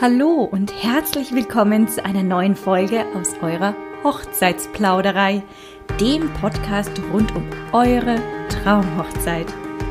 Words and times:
Hallo 0.00 0.42
und 0.50 0.72
herzlich 0.82 1.32
willkommen 1.32 1.86
zu 1.86 2.04
einer 2.04 2.24
neuen 2.24 2.56
Folge 2.56 3.04
aus 3.14 3.34
eurer 3.40 3.76
Hochzeitsplauderei, 4.02 5.44
dem 6.00 6.32
Podcast 6.40 6.90
rund 7.12 7.32
um 7.36 7.48
eure 7.72 8.16
Traumhochzeit. 8.48 9.46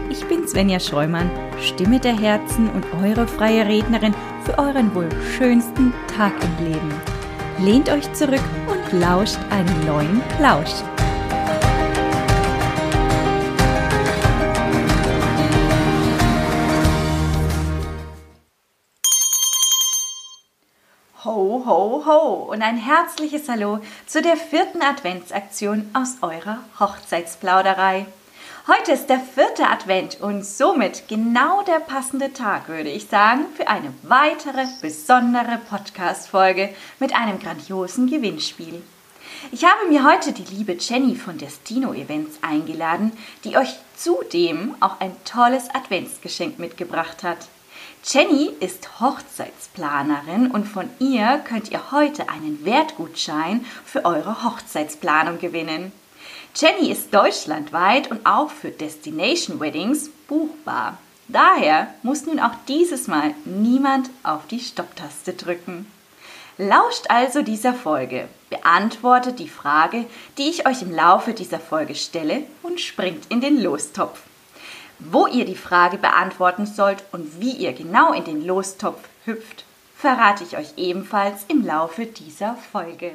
Ich 0.09 0.25
bin 0.25 0.45
Svenja 0.45 0.81
Scheumann, 0.81 1.31
Stimme 1.61 2.01
der 2.01 2.19
Herzen 2.19 2.69
und 2.71 2.85
eure 3.01 3.25
freie 3.25 3.65
Rednerin 3.65 4.13
für 4.43 4.59
euren 4.59 4.93
wohl 4.93 5.07
schönsten 5.37 5.93
Tag 6.17 6.33
im 6.43 6.65
Leben. 6.65 6.93
Lehnt 7.59 7.89
euch 7.89 8.11
zurück 8.11 8.43
und 8.67 8.99
lauscht 8.99 9.39
einen 9.51 9.85
neuen 9.85 10.21
Plausch. 10.37 10.83
Ho, 21.65 22.03
ho, 22.05 22.05
ho 22.05 22.51
und 22.51 22.61
ein 22.61 22.75
herzliches 22.75 23.47
Hallo 23.47 23.79
zu 24.05 24.21
der 24.21 24.35
vierten 24.35 24.81
Adventsaktion 24.81 25.89
aus 25.93 26.17
eurer 26.21 26.59
Hochzeitsplauderei. 26.77 28.05
Heute 28.67 28.91
ist 28.91 29.07
der 29.07 29.21
vierte 29.21 29.69
Advent 29.69 30.19
und 30.19 30.43
somit 30.43 31.07
genau 31.07 31.61
der 31.61 31.79
passende 31.79 32.33
Tag, 32.33 32.67
würde 32.67 32.89
ich 32.89 33.07
sagen, 33.07 33.45
für 33.55 33.69
eine 33.69 33.93
weitere 34.01 34.65
besondere 34.81 35.59
Podcast-Folge 35.69 36.69
mit 36.99 37.15
einem 37.15 37.39
grandiosen 37.39 38.07
Gewinnspiel. 38.07 38.81
Ich 39.53 39.63
habe 39.63 39.87
mir 39.87 40.03
heute 40.03 40.33
die 40.33 40.55
liebe 40.55 40.73
Jenny 40.73 41.15
von 41.15 41.37
Destino 41.37 41.93
Events 41.93 42.39
eingeladen, 42.41 43.13
die 43.45 43.55
euch 43.55 43.73
zudem 43.95 44.75
auch 44.81 44.99
ein 44.99 45.15
tolles 45.23 45.69
Adventsgeschenk 45.69 46.59
mitgebracht 46.59 47.23
hat. 47.23 47.47
Jenny 48.05 48.51
ist 48.59 48.99
Hochzeitsplanerin 48.99 50.51
und 50.51 50.65
von 50.65 50.89
ihr 50.99 51.41
könnt 51.47 51.71
ihr 51.71 51.93
heute 51.93 52.27
einen 52.27 52.65
Wertgutschein 52.65 53.65
für 53.85 54.03
eure 54.03 54.43
Hochzeitsplanung 54.43 55.39
gewinnen. 55.39 55.93
Jenny 56.53 56.91
ist 56.91 57.13
deutschlandweit 57.13 58.11
und 58.11 58.25
auch 58.25 58.49
für 58.49 58.71
Destination 58.71 59.61
Weddings 59.61 60.09
buchbar. 60.27 60.97
Daher 61.29 61.93
muss 62.03 62.25
nun 62.25 62.41
auch 62.41 62.53
dieses 62.67 63.07
Mal 63.07 63.33
niemand 63.45 64.09
auf 64.23 64.47
die 64.47 64.59
Stopptaste 64.59 65.31
drücken. 65.31 65.89
Lauscht 66.57 67.05
also 67.07 67.41
dieser 67.41 67.73
Folge, 67.73 68.27
beantwortet 68.49 69.39
die 69.39 69.47
Frage, 69.47 70.05
die 70.37 70.49
ich 70.49 70.67
euch 70.67 70.81
im 70.81 70.91
Laufe 70.91 71.33
dieser 71.33 71.59
Folge 71.59 71.95
stelle 71.95 72.43
und 72.63 72.81
springt 72.81 73.27
in 73.29 73.39
den 73.39 73.63
Lostopf. 73.63 74.19
Wo 74.99 75.27
ihr 75.27 75.45
die 75.45 75.55
Frage 75.55 75.97
beantworten 75.97 76.65
sollt 76.65 77.03
und 77.11 77.41
wie 77.41 77.51
ihr 77.51 77.73
genau 77.73 78.13
in 78.13 78.23
den 78.23 78.45
Lostopf 78.45 78.99
hüpft, 79.25 79.65
verrate 79.97 80.43
ich 80.43 80.57
euch 80.57 80.73
ebenfalls 80.77 81.45
im 81.47 81.65
Laufe 81.65 82.05
dieser 82.05 82.55
Folge. 82.71 83.11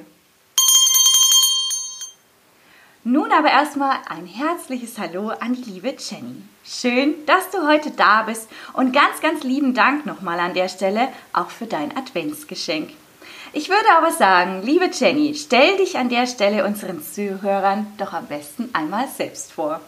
Nun 3.05 3.33
aber 3.33 3.49
erstmal 3.49 3.97
ein 4.09 4.27
herzliches 4.27 4.99
Hallo 4.99 5.29
an 5.29 5.55
die 5.55 5.71
liebe 5.71 5.95
Jenny. 5.99 6.43
Schön, 6.65 7.15
dass 7.25 7.51
du 7.51 7.67
heute 7.67 7.91
da 7.91 8.25
bist 8.25 8.49
und 8.75 8.93
ganz, 8.93 9.21
ganz 9.23 9.45
lieben 9.45 9.73
Dank 9.73 10.05
nochmal 10.05 10.41
an 10.41 10.53
der 10.53 10.69
Stelle 10.69 11.09
auch 11.33 11.49
für 11.49 11.67
dein 11.67 11.97
Adventsgeschenk. 11.97 12.91
Ich 13.55 13.71
würde 13.71 13.91
aber 13.97 14.11
sagen, 14.11 14.63
liebe 14.63 14.91
Jenny, 14.93 15.35
stell 15.35 15.79
dich 15.79 15.97
an 15.97 16.11
der 16.11 16.27
Stelle 16.27 16.67
unseren 16.67 17.03
Zuhörern 17.03 17.87
doch 17.97 18.13
am 18.13 18.27
besten 18.27 18.69
einmal 18.75 19.09
selbst 19.09 19.53
vor. 19.53 19.81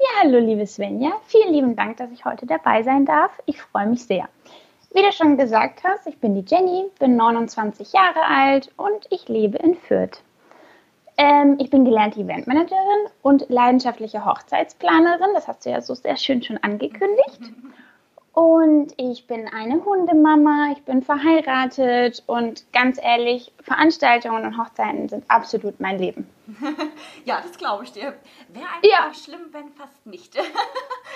Ja, 0.00 0.22
hallo 0.22 0.38
liebe 0.38 0.64
Svenja. 0.64 1.10
Vielen 1.26 1.52
lieben 1.52 1.74
Dank, 1.74 1.96
dass 1.96 2.12
ich 2.12 2.24
heute 2.24 2.46
dabei 2.46 2.84
sein 2.84 3.04
darf. 3.04 3.32
Ich 3.46 3.60
freue 3.60 3.88
mich 3.88 4.04
sehr. 4.04 4.28
Wie 4.94 5.02
du 5.02 5.10
schon 5.10 5.36
gesagt 5.36 5.82
hast, 5.82 6.06
ich 6.06 6.18
bin 6.18 6.36
die 6.36 6.44
Jenny, 6.46 6.84
bin 7.00 7.16
29 7.16 7.92
Jahre 7.92 8.22
alt 8.22 8.70
und 8.76 9.06
ich 9.10 9.28
lebe 9.28 9.58
in 9.58 9.74
Fürth. 9.74 10.22
Ähm, 11.16 11.56
ich 11.58 11.70
bin 11.70 11.84
gelernte 11.84 12.20
Eventmanagerin 12.20 13.10
und 13.22 13.46
leidenschaftliche 13.48 14.24
Hochzeitsplanerin. 14.24 15.34
Das 15.34 15.48
hast 15.48 15.66
du 15.66 15.70
ja 15.70 15.80
so 15.80 15.94
sehr 15.94 16.16
schön 16.16 16.44
schon 16.44 16.58
angekündigt. 16.58 17.52
Und 18.38 18.94
ich 18.98 19.26
bin 19.26 19.48
eine 19.48 19.84
Hundemama, 19.84 20.68
ich 20.70 20.84
bin 20.84 21.02
verheiratet 21.02 22.22
und 22.28 22.72
ganz 22.72 22.96
ehrlich, 23.02 23.52
Veranstaltungen 23.60 24.44
und 24.44 24.56
Hochzeiten 24.56 25.08
sind 25.08 25.24
absolut 25.26 25.80
mein 25.80 25.98
Leben. 25.98 26.30
ja, 27.24 27.40
das 27.42 27.58
glaube 27.58 27.82
ich 27.82 27.90
dir. 27.90 28.14
Wäre 28.50 28.66
eigentlich 28.76 28.92
ja. 28.92 29.08
auch 29.10 29.14
schlimm, 29.14 29.40
wenn 29.50 29.68
fast 29.70 30.06
nicht. 30.06 30.36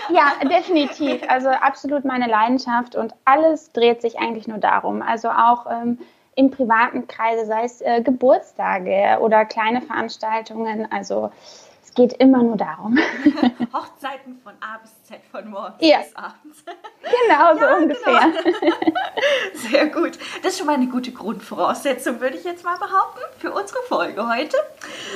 ja, 0.08 0.32
definitiv. 0.48 1.22
Also 1.28 1.50
absolut 1.50 2.04
meine 2.04 2.26
Leidenschaft 2.26 2.96
und 2.96 3.14
alles 3.24 3.70
dreht 3.70 4.02
sich 4.02 4.18
eigentlich 4.18 4.48
nur 4.48 4.58
darum. 4.58 5.00
Also 5.00 5.30
auch 5.30 5.66
ähm, 5.70 6.00
im 6.34 6.50
privaten 6.50 7.06
Kreise, 7.06 7.46
sei 7.46 7.62
es 7.62 7.80
äh, 7.82 8.02
Geburtstage 8.02 9.20
oder 9.20 9.44
kleine 9.44 9.80
Veranstaltungen. 9.80 10.90
Also 10.90 11.30
es 11.92 11.96
geht 11.96 12.14
immer 12.14 12.42
nur 12.42 12.56
darum. 12.56 12.96
Hochzeiten 13.72 14.40
von 14.42 14.54
A 14.60 14.78
bis 14.78 14.92
Z, 15.04 15.20
von 15.30 15.50
morgens 15.50 15.76
ja. 15.80 15.98
bis 15.98 16.16
abends. 16.16 16.64
Genau, 17.02 17.54
so 17.54 17.60
ja, 17.60 17.76
ungefähr. 17.76 18.32
Genau. 18.32 18.76
Sehr 19.54 19.86
gut. 19.88 20.18
Das 20.42 20.52
ist 20.52 20.58
schon 20.58 20.66
mal 20.68 20.76
eine 20.76 20.86
gute 20.86 21.12
Grundvoraussetzung, 21.12 22.18
würde 22.20 22.38
ich 22.38 22.44
jetzt 22.44 22.64
mal 22.64 22.78
behaupten, 22.78 23.20
für 23.38 23.52
unsere 23.52 23.80
Folge 23.88 24.26
heute. 24.26 24.56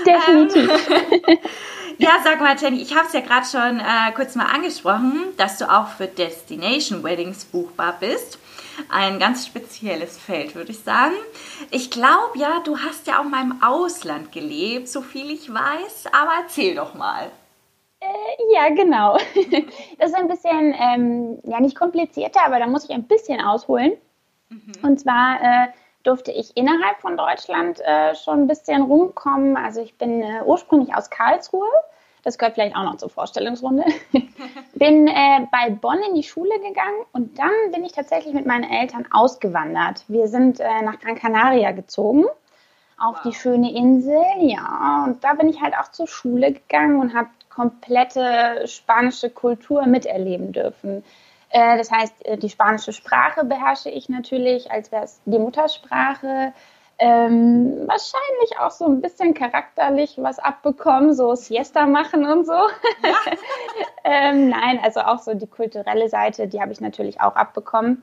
Definitiv. 0.04 0.70
Ähm, 0.90 1.38
ja, 1.98 2.10
sag 2.22 2.40
mal, 2.40 2.56
Jenny, 2.60 2.82
ich 2.82 2.94
habe 2.94 3.06
es 3.06 3.14
ja 3.14 3.20
gerade 3.20 3.46
schon 3.46 3.80
äh, 3.80 4.12
kurz 4.14 4.34
mal 4.34 4.44
angesprochen, 4.44 5.32
dass 5.38 5.56
du 5.56 5.72
auch 5.72 5.88
für 5.88 6.08
Destination 6.08 7.02
Weddings 7.02 7.46
buchbar 7.46 7.96
bist 7.98 8.38
ein 8.90 9.18
ganz 9.18 9.46
spezielles 9.46 10.18
Feld, 10.18 10.54
würde 10.54 10.72
ich 10.72 10.80
sagen. 10.80 11.14
Ich 11.70 11.90
glaube 11.90 12.38
ja, 12.38 12.60
du 12.64 12.78
hast 12.78 13.06
ja 13.06 13.20
auch 13.20 13.24
mal 13.24 13.42
im 13.42 13.62
Ausland 13.62 14.32
gelebt, 14.32 14.88
so 14.88 15.00
viel 15.00 15.30
ich 15.30 15.52
weiß, 15.52 16.06
aber 16.12 16.32
erzähl 16.42 16.74
doch 16.74 16.94
mal. 16.94 17.30
Äh, 18.00 18.54
ja, 18.54 18.68
genau. 18.70 19.18
Das 19.98 20.10
ist 20.10 20.16
ein 20.16 20.28
bisschen, 20.28 20.74
ähm, 20.78 21.38
ja 21.44 21.60
nicht 21.60 21.76
komplizierter, 21.76 22.44
aber 22.44 22.58
da 22.58 22.66
muss 22.66 22.84
ich 22.84 22.90
ein 22.90 23.04
bisschen 23.04 23.40
ausholen. 23.40 23.92
Mhm. 24.48 24.72
Und 24.82 25.00
zwar 25.00 25.40
äh, 25.40 25.66
durfte 26.02 26.30
ich 26.30 26.56
innerhalb 26.56 27.00
von 27.00 27.16
Deutschland 27.16 27.80
äh, 27.80 28.14
schon 28.14 28.42
ein 28.42 28.46
bisschen 28.46 28.82
rumkommen. 28.82 29.56
Also 29.56 29.80
ich 29.80 29.96
bin 29.98 30.22
äh, 30.22 30.42
ursprünglich 30.44 30.94
aus 30.94 31.10
Karlsruhe 31.10 31.68
das 32.26 32.38
gehört 32.38 32.54
vielleicht 32.54 32.74
auch 32.74 32.82
noch 32.82 32.96
zur 32.96 33.08
Vorstellungsrunde. 33.08 33.84
bin 34.74 35.06
äh, 35.06 35.46
bei 35.52 35.70
Bonn 35.70 36.00
in 36.08 36.16
die 36.16 36.24
Schule 36.24 36.58
gegangen 36.58 37.04
und 37.12 37.38
dann 37.38 37.52
bin 37.70 37.84
ich 37.84 37.92
tatsächlich 37.92 38.34
mit 38.34 38.46
meinen 38.46 38.68
Eltern 38.68 39.06
ausgewandert. 39.12 40.02
Wir 40.08 40.26
sind 40.26 40.58
äh, 40.58 40.82
nach 40.82 40.98
Gran 40.98 41.14
Canaria 41.14 41.70
gezogen, 41.70 42.24
auf 42.98 43.18
wow. 43.18 43.22
die 43.24 43.32
schöne 43.32 43.72
Insel, 43.72 44.24
ja. 44.40 45.04
Und 45.06 45.22
da 45.22 45.34
bin 45.34 45.48
ich 45.48 45.62
halt 45.62 45.74
auch 45.78 45.92
zur 45.92 46.08
Schule 46.08 46.52
gegangen 46.52 46.98
und 46.98 47.14
habe 47.14 47.28
komplette 47.48 48.66
spanische 48.66 49.30
Kultur 49.30 49.86
miterleben 49.86 50.50
dürfen. 50.50 51.04
Äh, 51.50 51.78
das 51.78 51.92
heißt, 51.92 52.26
äh, 52.26 52.36
die 52.38 52.50
spanische 52.50 52.92
Sprache 52.92 53.44
beherrsche 53.44 53.88
ich 53.88 54.08
natürlich, 54.08 54.72
als 54.72 54.90
wäre 54.90 55.04
es 55.04 55.20
die 55.26 55.38
Muttersprache. 55.38 56.52
Ähm, 56.98 57.86
wahrscheinlich 57.86 58.58
auch 58.58 58.70
so 58.70 58.86
ein 58.86 59.02
bisschen 59.02 59.34
charakterlich 59.34 60.14
was 60.16 60.38
abbekommen, 60.38 61.12
so 61.12 61.34
Siesta 61.34 61.86
machen 61.86 62.24
und 62.24 62.46
so. 62.46 62.52
Ja. 62.52 63.16
ähm, 64.04 64.48
nein, 64.48 64.80
also 64.82 65.00
auch 65.00 65.18
so 65.18 65.34
die 65.34 65.46
kulturelle 65.46 66.08
Seite, 66.08 66.48
die 66.48 66.60
habe 66.60 66.72
ich 66.72 66.80
natürlich 66.80 67.20
auch 67.20 67.36
abbekommen. 67.36 68.02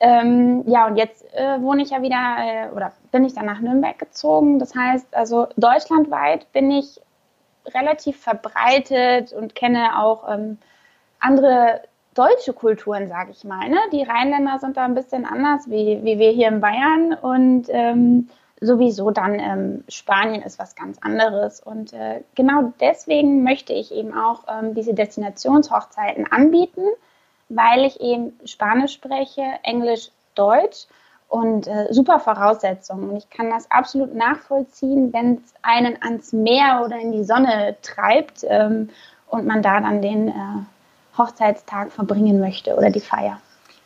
Ähm, 0.00 0.64
ja, 0.66 0.88
und 0.88 0.96
jetzt 0.96 1.24
äh, 1.34 1.62
wohne 1.62 1.82
ich 1.82 1.90
ja 1.90 2.02
wieder 2.02 2.36
äh, 2.40 2.74
oder 2.74 2.92
bin 3.12 3.24
ich 3.24 3.34
dann 3.34 3.46
nach 3.46 3.60
Nürnberg 3.60 3.96
gezogen. 3.96 4.58
Das 4.58 4.74
heißt, 4.74 5.14
also 5.14 5.46
deutschlandweit 5.56 6.50
bin 6.52 6.72
ich 6.72 7.00
relativ 7.66 8.20
verbreitet 8.20 9.32
und 9.32 9.54
kenne 9.54 10.00
auch 10.00 10.28
ähm, 10.28 10.58
andere 11.20 11.82
deutsche 12.14 12.52
Kulturen, 12.52 13.08
sage 13.08 13.30
ich 13.30 13.44
mal. 13.44 13.68
Ne? 13.68 13.78
Die 13.92 14.02
Rheinländer 14.02 14.58
sind 14.58 14.76
da 14.76 14.84
ein 14.84 14.94
bisschen 14.94 15.24
anders 15.24 15.70
wie, 15.70 16.00
wie 16.02 16.18
wir 16.18 16.30
hier 16.30 16.48
in 16.48 16.60
Bayern 16.60 17.14
und 17.14 17.66
ähm, 17.68 18.28
sowieso 18.62 19.10
dann 19.10 19.38
ähm, 19.38 19.84
Spanien 19.88 20.42
ist 20.42 20.58
was 20.58 20.74
ganz 20.74 20.98
anderes. 21.00 21.60
Und 21.60 21.92
äh, 21.92 22.22
genau 22.34 22.72
deswegen 22.80 23.42
möchte 23.42 23.72
ich 23.72 23.92
eben 23.92 24.16
auch 24.16 24.44
ähm, 24.48 24.74
diese 24.74 24.94
Destinationshochzeiten 24.94 26.30
anbieten, 26.30 26.84
weil 27.48 27.84
ich 27.84 28.00
eben 28.00 28.38
Spanisch 28.44 28.94
spreche, 28.94 29.42
Englisch, 29.62 30.10
Deutsch 30.34 30.86
und 31.28 31.66
äh, 31.66 31.88
super 31.90 32.20
Voraussetzungen. 32.20 33.10
Und 33.10 33.16
ich 33.16 33.28
kann 33.30 33.50
das 33.50 33.70
absolut 33.70 34.14
nachvollziehen, 34.14 35.12
wenn 35.12 35.34
es 35.34 35.54
einen 35.62 36.00
ans 36.02 36.32
Meer 36.32 36.82
oder 36.84 36.98
in 36.98 37.12
die 37.12 37.24
Sonne 37.24 37.76
treibt 37.82 38.44
ähm, 38.48 38.90
und 39.28 39.46
man 39.46 39.62
da 39.62 39.80
dann 39.80 40.00
den 40.00 40.28
äh, 40.28 40.32
Hochzeitstag 41.18 41.92
verbringen 41.92 42.40
möchte 42.40 42.76
oder 42.76 42.90
die 42.90 43.00
Feier. 43.00 43.40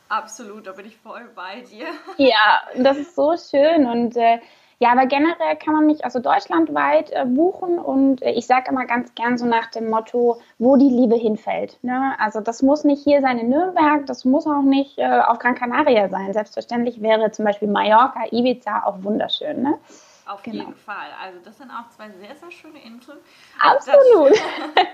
Absolut, 0.09 0.67
da 0.67 0.73
bin 0.73 0.87
ich 0.87 0.97
voll 0.99 1.29
bei 1.35 1.63
dir. 1.63 1.87
Ja, 2.17 2.63
das 2.77 2.97
ist 2.97 3.17
so 3.17 3.35
schön 3.37 3.87
und 3.87 4.17
äh, 4.17 4.39
Ja, 4.79 4.93
aber 4.93 5.07
generell 5.07 5.57
kann 5.57 5.73
man 5.73 5.87
mich 5.87 6.05
also 6.05 6.19
deutschlandweit 6.19 7.11
äh, 7.11 7.25
buchen 7.25 7.79
und 7.79 8.23
äh, 8.23 8.33
ich 8.33 8.47
sage 8.47 8.71
immer 8.71 8.85
ganz 8.85 9.15
gern 9.15 9.39
so 9.39 9.47
nach 9.47 9.71
dem 9.71 9.89
Motto, 9.89 10.39
wo 10.59 10.77
die 10.77 10.91
Liebe 10.91 11.17
hinfällt. 11.17 11.79
Ne? 11.83 12.15
Also 12.19 12.41
das 12.41 12.61
muss 12.61 12.85
nicht 12.85 13.03
hier 13.03 13.23
sein 13.23 13.39
in 13.39 13.49
Nürnberg, 13.49 14.05
das 14.05 14.27
muss 14.27 14.47
auch 14.47 14.61
nicht 14.61 14.99
äh, 14.99 15.21
auf 15.27 15.39
Gran 15.39 15.55
Canaria 15.55 16.11
sein. 16.11 16.35
Selbstverständlich 16.35 17.01
wäre 17.01 17.31
zum 17.31 17.47
Beispiel 17.47 17.69
Mallorca, 17.69 18.25
Ibiza 18.31 18.83
auch 18.85 19.03
wunderschön. 19.03 19.63
Ne? 19.63 19.79
Auf 20.27 20.43
genau. 20.43 20.65
jeden 20.65 20.75
Fall. 20.75 21.09
Also 21.23 21.39
das 21.45 21.57
sind 21.57 21.71
auch 21.71 21.89
zwei 21.91 22.11
sehr, 22.11 22.35
sehr 22.35 22.51
schöne 22.51 22.83
Inseln. 22.83 23.19
Absolut. 23.61 24.33
Auch 24.33 24.75
das, 24.75 24.87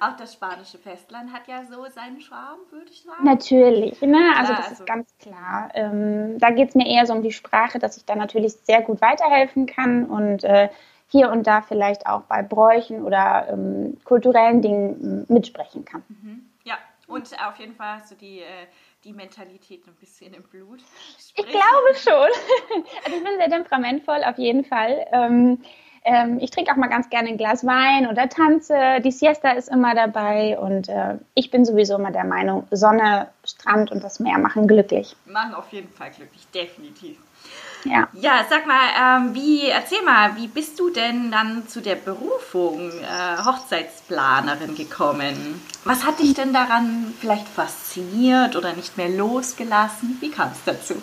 auch 0.00 0.16
das, 0.16 0.34
spanische 0.34 0.78
Festland 0.78 1.32
hat 1.32 1.48
ja 1.48 1.64
so 1.64 1.86
seinen 1.86 2.20
Charme, 2.20 2.60
würde 2.70 2.90
ich 2.90 3.02
sagen. 3.02 3.24
Natürlich, 3.24 4.00
ne? 4.02 4.34
also 4.36 4.52
das 4.52 4.68
also, 4.68 4.82
ist 4.82 4.86
ganz 4.86 5.14
klar. 5.18 5.70
Ähm, 5.72 6.38
da 6.38 6.50
geht 6.50 6.68
es 6.68 6.74
mir 6.74 6.86
eher 6.86 7.06
so 7.06 7.14
um 7.14 7.22
die 7.22 7.32
Sprache, 7.32 7.78
dass 7.78 7.96
ich 7.96 8.04
da 8.04 8.14
natürlich 8.14 8.52
sehr 8.52 8.82
gut 8.82 9.00
weiterhelfen 9.00 9.64
kann 9.64 10.04
und 10.04 10.44
äh, 10.44 10.68
hier 11.08 11.30
und 11.30 11.46
da 11.46 11.62
vielleicht 11.62 12.06
auch 12.06 12.22
bei 12.22 12.42
Bräuchen 12.42 13.04
oder 13.04 13.48
ähm, 13.48 13.96
kulturellen 14.04 14.60
Dingen 14.60 15.24
mitsprechen 15.28 15.86
kann. 15.86 16.02
Mhm. 16.08 16.50
Ja, 16.64 16.76
und 17.06 17.30
auf 17.46 17.56
jeden 17.56 17.74
Fall 17.74 18.00
hast 18.00 18.10
du 18.10 18.16
die... 18.16 18.40
Äh, 18.40 18.66
die 19.04 19.12
Mentalität 19.12 19.86
ein 19.86 19.94
bisschen 19.94 20.34
im 20.34 20.42
Blut. 20.42 20.80
Sprich. 21.18 21.46
Ich 21.46 21.46
glaube 21.46 21.94
schon. 21.96 22.84
Also 23.04 23.18
ich 23.18 23.24
bin 23.24 23.36
sehr 23.38 23.50
temperamentvoll 23.50 24.24
auf 24.24 24.38
jeden 24.38 24.64
Fall. 24.64 25.06
Ähm, 25.12 25.58
ähm, 26.04 26.38
ich 26.40 26.50
trinke 26.50 26.70
auch 26.72 26.76
mal 26.76 26.88
ganz 26.88 27.08
gerne 27.08 27.28
ein 27.30 27.38
Glas 27.38 27.64
Wein 27.64 28.06
oder 28.06 28.28
tanze. 28.28 29.00
Die 29.02 29.10
Siesta 29.10 29.52
ist 29.52 29.68
immer 29.68 29.94
dabei 29.94 30.58
und 30.58 30.88
äh, 30.88 31.18
ich 31.34 31.50
bin 31.50 31.64
sowieso 31.64 31.96
immer 31.96 32.10
der 32.10 32.24
Meinung, 32.24 32.66
Sonne, 32.70 33.28
Strand 33.44 33.90
und 33.90 34.04
das 34.04 34.20
Meer 34.20 34.38
machen 34.38 34.66
glücklich. 34.66 35.16
Machen 35.24 35.54
auf 35.54 35.72
jeden 35.72 35.88
Fall 35.88 36.10
glücklich, 36.10 36.46
definitiv. 36.54 37.18
Ja. 37.84 38.08
Ja, 38.14 38.44
sag 38.48 38.66
mal, 38.66 38.88
ähm, 38.98 39.34
wie, 39.34 39.68
erzähl 39.68 40.02
mal, 40.02 40.36
wie 40.36 40.48
bist 40.48 40.80
du 40.80 40.90
denn 40.90 41.30
dann 41.30 41.68
zu 41.68 41.80
der 41.80 41.96
Berufung 41.96 42.90
äh, 42.90 43.44
Hochzeitsplanerin 43.44 44.74
gekommen? 44.74 45.62
Was 45.84 46.04
hat 46.04 46.18
dich 46.18 46.34
denn 46.34 46.52
daran 46.52 47.14
vielleicht 47.20 47.46
fasziniert 47.46 48.56
oder 48.56 48.72
nicht 48.72 48.96
mehr 48.96 49.08
losgelassen? 49.08 50.16
Wie 50.20 50.30
kam 50.30 50.50
es 50.52 50.64
dazu? 50.64 50.94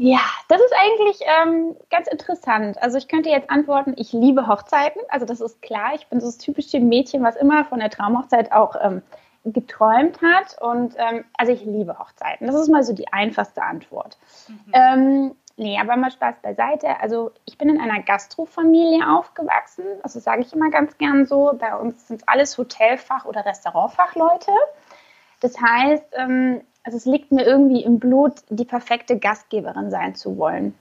Ja, 0.00 0.20
das 0.46 0.60
ist 0.60 0.74
eigentlich 0.76 1.18
ähm, 1.42 1.76
ganz 1.90 2.06
interessant. 2.06 2.80
Also 2.80 2.98
ich 2.98 3.08
könnte 3.08 3.30
jetzt 3.30 3.50
antworten, 3.50 3.94
ich 3.96 4.12
liebe 4.12 4.46
Hochzeiten. 4.46 5.02
Also 5.08 5.26
das 5.26 5.40
ist 5.40 5.60
klar. 5.60 5.94
Ich 5.96 6.06
bin 6.06 6.20
so 6.20 6.26
das 6.26 6.38
typische 6.38 6.78
Mädchen, 6.78 7.24
was 7.24 7.34
immer 7.34 7.64
von 7.64 7.80
der 7.80 7.90
Traumhochzeit 7.90 8.52
auch 8.52 8.76
ähm, 8.80 9.02
geträumt 9.52 10.20
hat. 10.22 10.56
Und 10.60 10.94
ähm, 10.96 11.24
also 11.36 11.52
ich 11.52 11.64
liebe 11.64 11.98
Hochzeiten. 11.98 12.46
Das 12.46 12.56
ist 12.56 12.68
mal 12.68 12.82
so 12.82 12.92
die 12.92 13.12
einfachste 13.12 13.62
Antwort. 13.62 14.16
Mhm. 14.48 14.72
Ähm, 14.72 15.34
nee, 15.56 15.78
aber 15.78 15.96
mal 15.96 16.10
Spaß 16.10 16.36
beiseite. 16.42 17.00
Also 17.00 17.32
ich 17.44 17.58
bin 17.58 17.68
in 17.68 17.80
einer 17.80 18.02
Gastrofamilie 18.02 19.08
aufgewachsen. 19.08 19.84
Also 20.02 20.20
sage 20.20 20.42
ich 20.42 20.52
immer 20.52 20.70
ganz 20.70 20.96
gern 20.98 21.26
so. 21.26 21.52
Bei 21.58 21.74
uns 21.76 22.08
sind 22.08 22.22
alles 22.26 22.56
Hotelfach- 22.58 23.26
oder 23.26 23.44
Restaurantfachleute. 23.44 24.52
Das 25.40 25.60
heißt, 25.60 26.04
ähm, 26.12 26.62
also 26.84 26.96
es 26.96 27.04
liegt 27.04 27.32
mir 27.32 27.44
irgendwie 27.44 27.82
im 27.82 27.98
Blut, 27.98 28.42
die 28.48 28.64
perfekte 28.64 29.18
Gastgeberin 29.18 29.90
sein 29.90 30.14
zu 30.14 30.38
wollen. 30.38 30.74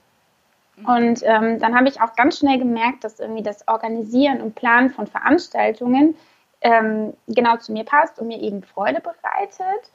Mhm. 0.78 0.86
Und 0.86 1.24
ähm, 1.24 1.60
dann 1.60 1.76
habe 1.76 1.88
ich 1.88 2.02
auch 2.02 2.16
ganz 2.16 2.40
schnell 2.40 2.58
gemerkt, 2.60 3.04
dass 3.04 3.20
irgendwie 3.20 3.44
das 3.44 3.68
Organisieren 3.68 4.42
und 4.42 4.56
Planen 4.56 4.90
von 4.90 5.08
Veranstaltungen 5.08 6.16
ähm, 6.62 7.14
genau 7.28 7.58
zu 7.58 7.72
mir 7.72 7.84
passt 7.84 8.20
und 8.20 8.28
mir 8.28 8.40
eben 8.40 8.64
Freude 8.64 9.02
bereitet. 9.02 9.92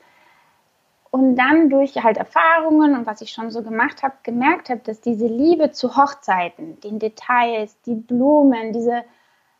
Und 1.10 1.36
dann 1.36 1.68
durch 1.68 2.02
halt 2.02 2.16
Erfahrungen 2.16 2.96
und 2.96 3.06
was 3.06 3.20
ich 3.20 3.30
schon 3.30 3.50
so 3.50 3.62
gemacht 3.62 4.02
habe, 4.02 4.14
gemerkt 4.22 4.70
habe, 4.70 4.80
dass 4.80 5.02
diese 5.02 5.26
Liebe 5.26 5.70
zu 5.70 5.96
Hochzeiten, 5.96 6.80
den 6.80 6.98
Details, 6.98 7.78
die 7.82 7.94
Blumen, 7.94 8.72
diese 8.72 9.04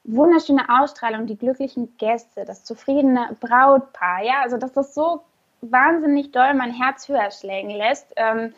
wunderschöne 0.04 0.66
Ausstrahlung, 0.68 1.26
die 1.26 1.36
glücklichen 1.36 1.96
Gäste, 1.98 2.44
das 2.46 2.64
zufriedene 2.64 3.36
Brautpaar, 3.40 4.22
ja, 4.24 4.40
also 4.42 4.56
dass 4.56 4.72
das 4.72 4.94
so 4.94 5.22
wahnsinnig 5.60 6.32
doll 6.32 6.54
mein 6.54 6.72
Herz 6.72 7.08
höher 7.08 7.30
schlägen 7.30 7.70
lässt. 7.70 8.12
Ähm, 8.16 8.54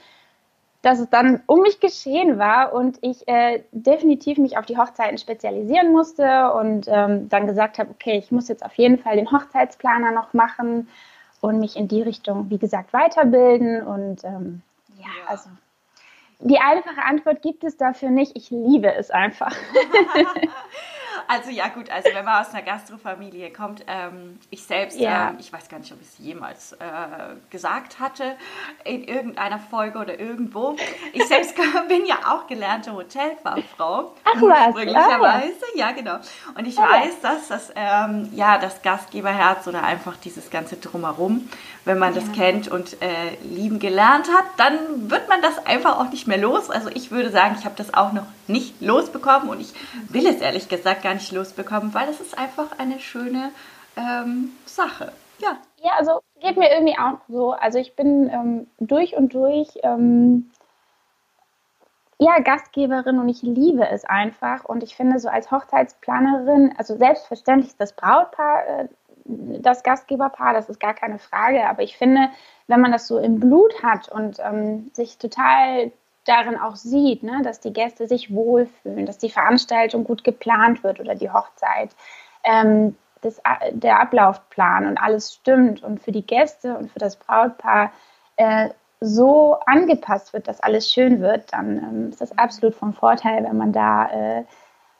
dass 0.84 1.00
es 1.00 1.08
dann 1.08 1.42
um 1.46 1.62
mich 1.62 1.80
geschehen 1.80 2.38
war 2.38 2.74
und 2.74 2.98
ich 3.00 3.26
äh, 3.26 3.64
definitiv 3.72 4.36
mich 4.36 4.58
auf 4.58 4.66
die 4.66 4.76
Hochzeiten 4.76 5.16
spezialisieren 5.16 5.92
musste 5.92 6.52
und 6.52 6.86
ähm, 6.88 7.28
dann 7.30 7.46
gesagt 7.46 7.78
habe, 7.78 7.90
okay, 7.90 8.18
ich 8.18 8.30
muss 8.30 8.48
jetzt 8.48 8.62
auf 8.62 8.74
jeden 8.74 8.98
Fall 8.98 9.16
den 9.16 9.32
Hochzeitsplaner 9.32 10.10
noch 10.10 10.34
machen 10.34 10.88
und 11.40 11.58
mich 11.58 11.76
in 11.76 11.88
die 11.88 12.02
Richtung, 12.02 12.50
wie 12.50 12.58
gesagt, 12.58 12.92
weiterbilden. 12.92 13.82
Und 13.82 14.24
ähm, 14.24 14.60
ja, 14.98 15.06
ja, 15.06 15.28
also 15.28 15.48
die 16.40 16.58
einfache 16.58 17.02
Antwort 17.02 17.40
gibt 17.40 17.64
es 17.64 17.78
dafür 17.78 18.10
nicht. 18.10 18.36
Ich 18.36 18.50
liebe 18.50 18.94
es 18.94 19.10
einfach. 19.10 19.56
Also 21.28 21.50
ja 21.50 21.68
gut, 21.68 21.90
also 21.90 22.08
wenn 22.12 22.24
man 22.24 22.42
aus 22.42 22.52
einer 22.52 22.62
Gastrofamilie 22.62 23.50
kommt, 23.50 23.84
ähm, 23.86 24.38
ich 24.50 24.62
selbst, 24.64 24.98
ja. 24.98 25.30
ähm, 25.30 25.36
ich 25.38 25.52
weiß 25.52 25.68
gar 25.68 25.78
nicht, 25.78 25.92
ob 25.92 26.00
ich 26.00 26.08
es 26.08 26.18
jemals 26.18 26.72
äh, 26.72 26.76
gesagt 27.50 28.00
hatte 28.00 28.36
in 28.84 29.04
irgendeiner 29.04 29.58
Folge 29.58 29.98
oder 29.98 30.18
irgendwo. 30.18 30.76
Ich 31.12 31.26
selbst 31.26 31.54
bin 31.88 32.06
ja 32.06 32.16
auch 32.28 32.46
gelernte 32.46 32.92
Hotelfachfrau. 32.92 34.14
Ach 34.24 34.42
was? 34.42 34.66
Ursprünglicherweise, 34.68 35.54
ah. 35.62 35.78
ja 35.78 35.92
genau. 35.92 36.16
Und 36.56 36.66
ich 36.66 36.78
ah, 36.78 36.90
weiß, 36.90 37.20
dass 37.20 37.48
das, 37.48 37.72
ähm, 37.74 38.28
ja, 38.32 38.58
das 38.58 38.82
Gastgeberherz 38.82 39.66
oder 39.66 39.82
einfach 39.82 40.16
dieses 40.16 40.50
ganze 40.50 40.76
Drumherum, 40.76 41.48
wenn 41.84 41.98
man 41.98 42.14
ja. 42.14 42.20
das 42.20 42.32
kennt 42.32 42.68
und 42.68 43.00
äh, 43.02 43.36
lieben 43.42 43.78
gelernt 43.78 44.28
hat, 44.32 44.44
dann 44.56 45.10
wird 45.10 45.28
man 45.28 45.42
das 45.42 45.64
einfach 45.66 45.98
auch 45.98 46.10
nicht 46.10 46.26
mehr 46.26 46.38
los. 46.38 46.70
Also 46.70 46.88
ich 46.94 47.10
würde 47.10 47.30
sagen, 47.30 47.56
ich 47.58 47.64
habe 47.64 47.74
das 47.76 47.92
auch 47.94 48.12
noch 48.12 48.26
nicht 48.46 48.80
losbekommen 48.80 49.48
und 49.48 49.60
ich 49.60 49.72
will 50.08 50.26
es 50.26 50.40
ehrlich 50.40 50.68
gesagt 50.68 51.03
gar 51.04 51.14
nicht 51.14 51.30
losbekommen, 51.30 51.94
weil 51.94 52.08
es 52.08 52.20
ist 52.20 52.36
einfach 52.36 52.78
eine 52.78 52.98
schöne 52.98 53.50
ähm, 53.96 54.50
Sache. 54.66 55.12
Ja. 55.38 55.58
Ja, 55.80 55.92
also 55.98 56.20
geht 56.40 56.56
mir 56.56 56.70
irgendwie 56.72 56.98
auch 56.98 57.18
so. 57.28 57.52
Also 57.52 57.78
ich 57.78 57.94
bin 57.94 58.30
ähm, 58.30 58.66
durch 58.80 59.14
und 59.16 59.34
durch 59.34 59.68
ähm, 59.82 60.50
ja, 62.18 62.38
Gastgeberin 62.40 63.18
und 63.18 63.28
ich 63.28 63.42
liebe 63.42 63.86
es 63.86 64.04
einfach. 64.04 64.64
Und 64.64 64.82
ich 64.82 64.96
finde 64.96 65.18
so 65.18 65.28
als 65.28 65.50
Hochzeitsplanerin, 65.50 66.74
also 66.78 66.96
selbstverständlich 66.96 67.68
ist 67.68 67.80
das 67.80 67.92
Brautpaar 67.92 68.66
äh, 68.66 68.88
das 69.26 69.82
Gastgeberpaar, 69.82 70.52
das 70.52 70.68
ist 70.68 70.80
gar 70.80 70.94
keine 70.94 71.18
Frage. 71.18 71.66
Aber 71.68 71.82
ich 71.82 71.96
finde, 71.96 72.28
wenn 72.66 72.80
man 72.80 72.92
das 72.92 73.06
so 73.06 73.18
im 73.18 73.40
Blut 73.40 73.82
hat 73.82 74.08
und 74.08 74.38
ähm, 74.40 74.90
sich 74.92 75.18
total 75.18 75.92
darin 76.24 76.58
auch 76.58 76.76
sieht, 76.76 77.22
ne, 77.22 77.40
dass 77.42 77.60
die 77.60 77.72
Gäste 77.72 78.08
sich 78.08 78.34
wohlfühlen, 78.34 79.06
dass 79.06 79.18
die 79.18 79.30
Veranstaltung 79.30 80.04
gut 80.04 80.24
geplant 80.24 80.82
wird 80.82 81.00
oder 81.00 81.14
die 81.14 81.30
Hochzeit, 81.30 81.90
ähm, 82.44 82.96
das, 83.20 83.40
der 83.70 84.00
Ablaufplan 84.00 84.86
und 84.86 84.98
alles 84.98 85.34
stimmt 85.34 85.82
und 85.82 86.02
für 86.02 86.12
die 86.12 86.26
Gäste 86.26 86.76
und 86.76 86.90
für 86.90 86.98
das 86.98 87.16
Brautpaar 87.16 87.92
äh, 88.36 88.68
so 89.00 89.56
angepasst 89.66 90.32
wird, 90.32 90.48
dass 90.48 90.60
alles 90.60 90.92
schön 90.92 91.20
wird, 91.20 91.52
dann 91.52 91.76
ähm, 91.78 92.08
ist 92.10 92.20
das 92.20 92.36
absolut 92.38 92.74
vom 92.74 92.92
Vorteil, 92.92 93.44
wenn 93.44 93.56
man 93.56 93.72
da 93.72 94.10
äh, 94.10 94.44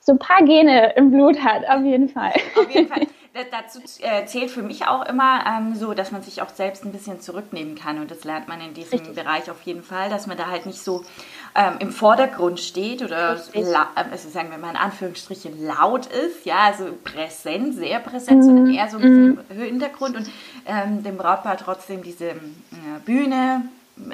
so 0.01 0.13
ein 0.13 0.19
paar 0.19 0.43
Gene 0.43 0.93
im 0.97 1.11
Blut 1.11 1.43
hat, 1.43 1.67
auf 1.69 1.83
jeden 1.83 2.09
Fall. 2.09 2.33
Auf 2.57 2.71
jeden 2.71 2.89
Fall 2.89 3.07
dazu 3.51 3.81
äh, 4.01 4.27
zählt 4.27 4.51
für 4.51 4.63
mich 4.63 4.87
auch 4.87 5.05
immer 5.07 5.45
ähm, 5.47 5.75
so, 5.75 5.93
dass 5.93 6.13
man 6.13 6.23
sich 6.23 6.41
auch 6.41 6.51
selbst 6.51 6.85
ein 6.85 6.93
bisschen 6.93 7.21
zurücknehmen 7.21 7.75
kann. 7.75 8.01
Und 8.01 8.11
das 8.11 8.23
lernt 8.25 8.47
man 8.47 8.61
in 8.61 8.75
diesem 8.75 8.99
Richtig. 8.99 9.15
Bereich 9.15 9.51
auf 9.51 9.63
jeden 9.63 9.83
Fall, 9.83 10.09
dass 10.09 10.27
man 10.27 10.37
da 10.37 10.47
halt 10.47 10.67
nicht 10.67 10.81
so 10.81 11.05
ähm, 11.57 11.75
im 11.81 11.91
Vordergrund 11.91 12.61
steht 12.61 13.03
oder 13.03 13.41
ähm, 13.53 13.67
also 14.11 14.29
sagen 14.29 14.51
wir 14.51 14.59
mal 14.59 14.71
in 14.71 14.77
Anführungsstrichen 14.77 15.67
laut 15.67 16.07
ist, 16.07 16.47
ja, 16.47 16.59
also 16.67 16.97
präsent, 17.03 17.75
sehr 17.75 17.99
präsent, 17.99 18.39
mhm. 18.39 18.43
sondern 18.43 18.73
eher 18.73 18.89
so 18.89 18.99
ein 18.99 19.03
bisschen 19.03 19.31
mhm. 19.31 19.41
im 19.51 19.61
Hintergrund 19.63 20.17
und 20.17 20.31
ähm, 20.67 21.03
dem 21.03 21.17
Brautpaar 21.17 21.57
trotzdem 21.57 22.03
diese 22.03 22.27
äh, 22.27 22.37
Bühne 23.05 23.63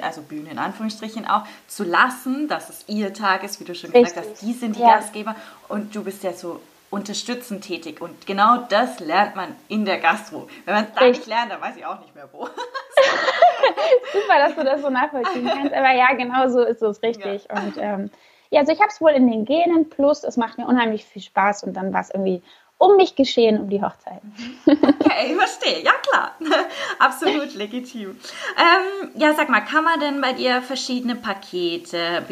also 0.01 0.21
Bühne 0.21 0.51
in 0.51 0.59
Anführungsstrichen 0.59 1.25
auch, 1.25 1.43
zu 1.67 1.83
lassen, 1.83 2.47
dass 2.47 2.69
es 2.69 2.85
ihr 2.87 3.13
Tag 3.13 3.43
ist, 3.43 3.59
wie 3.59 3.63
du 3.63 3.73
schon 3.73 3.91
gesagt 3.91 4.15
hast, 4.15 4.41
die 4.43 4.53
sind 4.53 4.75
die 4.75 4.81
ja. 4.81 4.97
Gastgeber 4.97 5.35
und 5.69 5.95
du 5.95 6.03
bist 6.03 6.23
ja 6.23 6.33
so 6.33 6.61
unterstützend 6.91 7.63
tätig. 7.63 8.01
Und 8.01 8.27
genau 8.27 8.57
das 8.69 8.99
lernt 8.99 9.35
man 9.35 9.55
in 9.67 9.85
der 9.85 9.97
Gastro. 9.97 10.47
Wenn 10.65 10.75
man 10.75 10.83
es 10.83 10.93
da 10.93 11.05
nicht 11.05 11.25
lernt, 11.25 11.51
dann 11.51 11.61
weiß 11.61 11.77
ich 11.77 11.85
auch 11.85 11.99
nicht 11.99 12.13
mehr 12.13 12.29
wo. 12.31 12.45
Super, 14.13 14.37
dass 14.37 14.55
du 14.55 14.63
das 14.63 14.81
so 14.81 14.89
nachvollziehen 14.89 15.47
kannst. 15.47 15.73
Aber 15.73 15.91
ja, 15.91 16.13
genau 16.13 16.47
so 16.49 16.61
ist 16.61 16.81
es 16.83 17.01
richtig. 17.01 17.47
Ja. 17.49 17.61
Und 17.61 17.77
ähm, 17.77 18.11
ja, 18.51 18.59
also 18.59 18.73
ich 18.73 18.79
habe 18.79 18.89
es 18.89 18.99
wohl 18.99 19.11
in 19.11 19.31
den 19.31 19.45
Genen, 19.45 19.89
plus 19.89 20.23
es 20.23 20.35
macht 20.35 20.57
mir 20.57 20.67
unheimlich 20.67 21.05
viel 21.05 21.21
Spaß 21.21 21.63
und 21.63 21.73
dann 21.73 21.93
war 21.93 22.01
es 22.01 22.11
irgendwie 22.13 22.43
um 22.81 22.97
mich 22.97 23.15
geschehen, 23.15 23.59
um 23.59 23.69
die 23.69 23.81
Hochzeiten. 23.81 24.33
Okay, 25.11 25.35
verstehe. 25.35 25.83
Ja, 25.83 25.91
klar. 26.09 26.31
Absolut 26.99 27.53
legitim. 27.53 28.17
Ähm, 28.57 29.11
ja, 29.15 29.33
sag 29.33 29.49
mal, 29.49 29.59
kann 29.61 29.83
man 29.83 29.99
denn 29.99 30.21
bei 30.21 30.33
dir 30.33 30.61
verschiedene 30.61 31.15
Pakete 31.15 32.23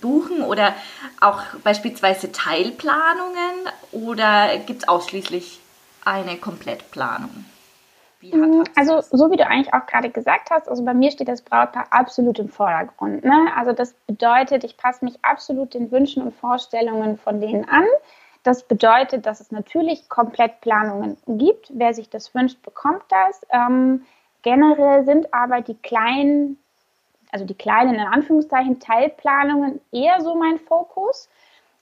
buchen 0.00 0.42
oder 0.42 0.74
auch 1.20 1.42
beispielsweise 1.62 2.32
Teilplanungen 2.32 3.68
oder 3.92 4.56
gibt 4.66 4.82
es 4.82 4.88
ausschließlich 4.88 5.60
eine 6.04 6.36
Komplettplanung? 6.38 7.44
Mhm, 8.22 8.64
also 8.74 9.00
so 9.00 9.30
wie 9.30 9.36
du 9.36 9.46
eigentlich 9.46 9.74
auch 9.74 9.86
gerade 9.86 10.08
gesagt 10.08 10.50
hast, 10.50 10.68
also 10.68 10.84
bei 10.84 10.94
mir 10.94 11.10
steht 11.10 11.28
das 11.28 11.42
Brautpaar 11.42 11.86
absolut 11.90 12.38
im 12.38 12.48
Vordergrund. 12.48 13.24
Ne? 13.24 13.48
Also 13.56 13.72
das 13.72 13.94
bedeutet, 14.06 14.64
ich 14.64 14.76
passe 14.76 15.04
mich 15.04 15.16
absolut 15.22 15.74
den 15.74 15.90
Wünschen 15.90 16.22
und 16.22 16.34
Vorstellungen 16.34 17.18
von 17.18 17.40
denen 17.40 17.68
an. 17.68 17.84
Das 18.44 18.62
bedeutet, 18.62 19.24
dass 19.24 19.40
es 19.40 19.50
natürlich 19.50 20.08
komplett 20.10 20.60
Planungen 20.60 21.16
gibt. 21.26 21.70
Wer 21.72 21.94
sich 21.94 22.10
das 22.10 22.34
wünscht, 22.34 22.62
bekommt 22.62 23.02
das. 23.08 23.40
Ähm, 23.50 24.04
generell 24.42 25.04
sind 25.06 25.32
aber 25.32 25.62
die 25.62 25.74
kleinen, 25.74 26.58
also 27.32 27.46
die 27.46 27.54
kleinen 27.54 27.94
in 27.94 28.00
Anführungszeichen 28.00 28.80
Teilplanungen 28.80 29.80
eher 29.90 30.20
so 30.20 30.34
mein 30.34 30.58
Fokus. 30.58 31.30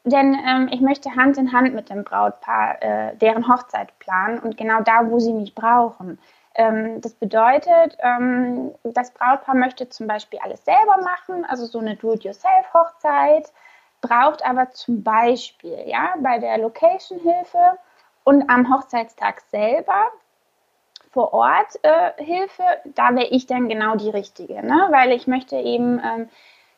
Denn 0.05 0.39
ähm, 0.47 0.69
ich 0.71 0.81
möchte 0.81 1.15
Hand 1.17 1.37
in 1.37 1.53
Hand 1.53 1.75
mit 1.75 1.91
dem 1.91 2.05
Brautpaar 2.05 2.81
äh, 2.81 3.17
deren 3.17 3.49
Hochzeit 3.49 3.99
planen 3.99 4.39
und 4.39 4.57
genau 4.57 4.81
da, 4.83 5.11
wo 5.11 5.19
sie 5.19 5.33
mich 5.33 5.57
brauchen. 5.57 6.19
Ähm, 6.55 7.01
das 7.01 7.15
bedeutet, 7.15 7.97
ähm, 7.99 8.73
das 8.85 9.11
Brautpaar 9.11 9.57
möchte 9.57 9.89
zum 9.89 10.07
Beispiel 10.07 10.39
alles 10.45 10.65
selber 10.65 10.99
machen, 11.03 11.45
also 11.45 11.67
so 11.67 11.81
eine 11.81 11.97
Do-it-yourself-Hochzeit, 11.97 13.53
braucht 14.03 14.45
aber 14.45 14.71
zum 14.73 15.03
Beispiel 15.03 15.79
ja, 15.87 16.15
bei 16.21 16.39
der 16.39 16.59
Location-Hilfe 16.59 17.79
und 18.25 18.51
am 18.51 18.73
Hochzeitstag 18.73 19.41
selber 19.51 20.11
vor 21.11 21.33
Ort 21.33 21.79
äh, 21.83 22.13
Hilfe, 22.23 22.65
da 22.95 23.15
wäre 23.15 23.29
ich 23.29 23.47
dann 23.47 23.69
genau 23.69 23.97
die 23.97 24.11
Richtige, 24.11 24.65
ne? 24.65 24.89
weil 24.91 25.13
ich 25.13 25.27
möchte 25.27 25.57
eben 25.57 26.01
ähm, 26.05 26.29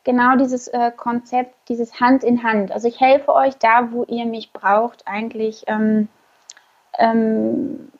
genau 0.04 0.36
dieses 0.36 0.68
äh, 0.68 0.92
Konzept, 0.96 1.54
dieses 1.68 2.00
Hand 2.00 2.24
in 2.24 2.42
Hand. 2.42 2.72
Also 2.72 2.88
ich 2.88 3.00
helfe 3.00 3.32
euch 3.32 3.56
da, 3.58 3.92
wo 3.92 4.04
ihr 4.04 4.26
mich 4.26 4.52
braucht, 4.52 5.06
eigentlich 5.06 5.64
ähm, 5.66 6.08
ähm, 6.98 7.92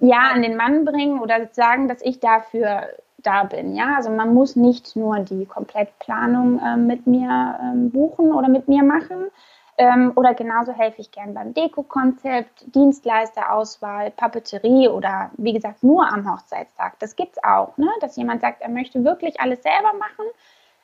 ja 0.00 0.30
an 0.32 0.42
den 0.42 0.56
Mann 0.56 0.84
bringen 0.84 1.20
oder 1.20 1.48
sagen, 1.52 1.88
dass 1.88 2.02
ich 2.02 2.20
dafür 2.20 2.88
da 3.26 3.44
bin. 3.44 3.74
Ja, 3.74 3.96
also 3.96 4.10
man 4.10 4.34
muss 4.34 4.56
nicht 4.56 4.96
nur 4.96 5.18
die 5.20 5.46
Komplettplanung 5.46 6.58
äh, 6.58 6.76
mit 6.76 7.06
mir 7.06 7.58
ähm, 7.62 7.90
buchen 7.90 8.32
oder 8.32 8.48
mit 8.48 8.68
mir 8.68 8.82
machen. 8.82 9.30
Ähm, 9.78 10.12
oder 10.14 10.32
genauso 10.32 10.72
helfe 10.72 11.02
ich 11.02 11.10
gern 11.10 11.34
beim 11.34 11.52
Deko-Konzept, 11.52 12.74
Dienstleisterauswahl, 12.74 14.10
Papeterie 14.10 14.88
oder 14.88 15.30
wie 15.36 15.52
gesagt 15.52 15.82
nur 15.82 16.10
am 16.10 16.30
Hochzeitstag. 16.30 16.98
Das 16.98 17.14
gibt 17.14 17.36
es 17.36 17.44
auch, 17.44 17.76
ne? 17.76 17.88
dass 18.00 18.16
jemand 18.16 18.40
sagt, 18.40 18.62
er 18.62 18.70
möchte 18.70 19.04
wirklich 19.04 19.38
alles 19.40 19.62
selber 19.62 19.92
machen 19.98 20.24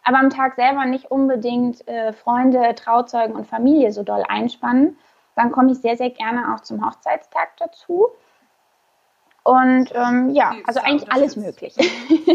aber 0.05 0.19
am 0.19 0.31
Tag 0.31 0.55
selber 0.55 0.85
nicht 0.85 1.11
unbedingt 1.11 1.87
äh, 1.89 2.13
Freunde, 2.13 2.75
Trauzeugen 2.75 3.37
und 3.37 3.47
Familie 3.47 3.93
so 3.93 4.03
doll 4.03 4.25
einspannen, 4.29 4.99
dann 5.37 5.53
komme 5.53 5.73
ich 5.73 5.79
sehr, 5.79 5.97
sehr 5.97 6.11
gerne 6.11 6.55
auch 6.55 6.61
zum 6.61 6.85
Hochzeitstag 6.85 7.57
dazu. 7.57 8.09
Und 9.45 9.91
ähm, 9.93 10.31
ja, 10.35 10.55
also 10.67 10.81
eigentlich 10.81 11.11
alles 11.11 11.37
Mögliche. 11.37 11.81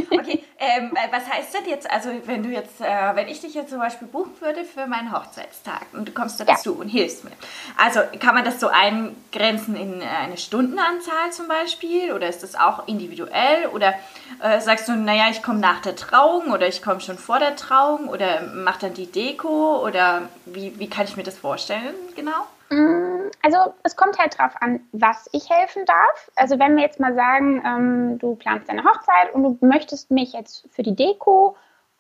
Okay, 0.09 0.43
ähm, 0.57 0.91
äh, 0.95 1.11
was 1.11 1.29
heißt 1.29 1.53
das 1.53 1.61
jetzt? 1.67 1.89
Also 1.89 2.09
wenn 2.25 2.43
du 2.43 2.49
jetzt, 2.49 2.81
äh, 2.81 3.15
wenn 3.15 3.27
ich 3.27 3.41
dich 3.41 3.53
jetzt 3.53 3.69
zum 3.69 3.79
Beispiel 3.79 4.07
buchen 4.07 4.33
würde 4.39 4.63
für 4.63 4.87
meinen 4.87 5.11
Hochzeitstag 5.11 5.85
und 5.93 6.07
du 6.07 6.11
kommst 6.11 6.39
dazu 6.39 6.73
ja. 6.73 6.81
und 6.81 6.87
hilfst 6.87 7.23
mir. 7.23 7.31
Also 7.77 8.01
kann 8.19 8.35
man 8.35 8.43
das 8.43 8.59
so 8.59 8.67
eingrenzen 8.67 9.75
in 9.75 10.01
eine 10.01 10.37
Stundenanzahl 10.37 11.31
zum 11.31 11.47
Beispiel 11.47 12.13
oder 12.13 12.27
ist 12.27 12.43
das 12.43 12.55
auch 12.55 12.87
individuell 12.87 13.67
oder 13.73 13.93
äh, 14.41 14.59
sagst 14.59 14.87
du, 14.87 14.95
naja, 14.95 15.25
ich 15.29 15.43
komme 15.43 15.59
nach 15.59 15.81
der 15.81 15.95
Trauung 15.95 16.51
oder 16.51 16.67
ich 16.67 16.81
komme 16.81 17.01
schon 17.01 17.17
vor 17.17 17.39
der 17.39 17.55
Trauung 17.55 18.07
oder 18.07 18.41
mach 18.53 18.77
dann 18.77 18.93
die 18.93 19.11
Deko 19.11 19.85
oder 19.85 20.23
wie, 20.45 20.77
wie 20.79 20.89
kann 20.89 21.05
ich 21.05 21.17
mir 21.17 21.23
das 21.23 21.37
vorstellen 21.37 21.95
genau? 22.15 22.45
Mm, 22.69 23.29
also 23.43 23.73
es 23.83 23.95
kommt 23.95 24.17
halt 24.17 24.37
drauf 24.37 24.53
an, 24.59 24.81
was 24.91 25.29
ich 25.31 25.49
helfen 25.49 25.85
darf. 25.85 26.31
Also 26.35 26.59
wenn 26.59 26.75
wir 26.75 26.83
jetzt 26.83 26.99
mal 26.99 27.13
sagen, 27.13 27.63
ähm, 27.65 28.19
du 28.19 28.35
planst 28.35 28.69
deine 28.69 28.83
Hochzeit 28.83 29.33
und 29.33 29.43
du 29.43 29.57
möchtest 29.65 30.11
mich 30.11 30.33
jetzt 30.33 30.67
für 30.71 30.83
die 30.83 30.95
Deko 30.95 31.55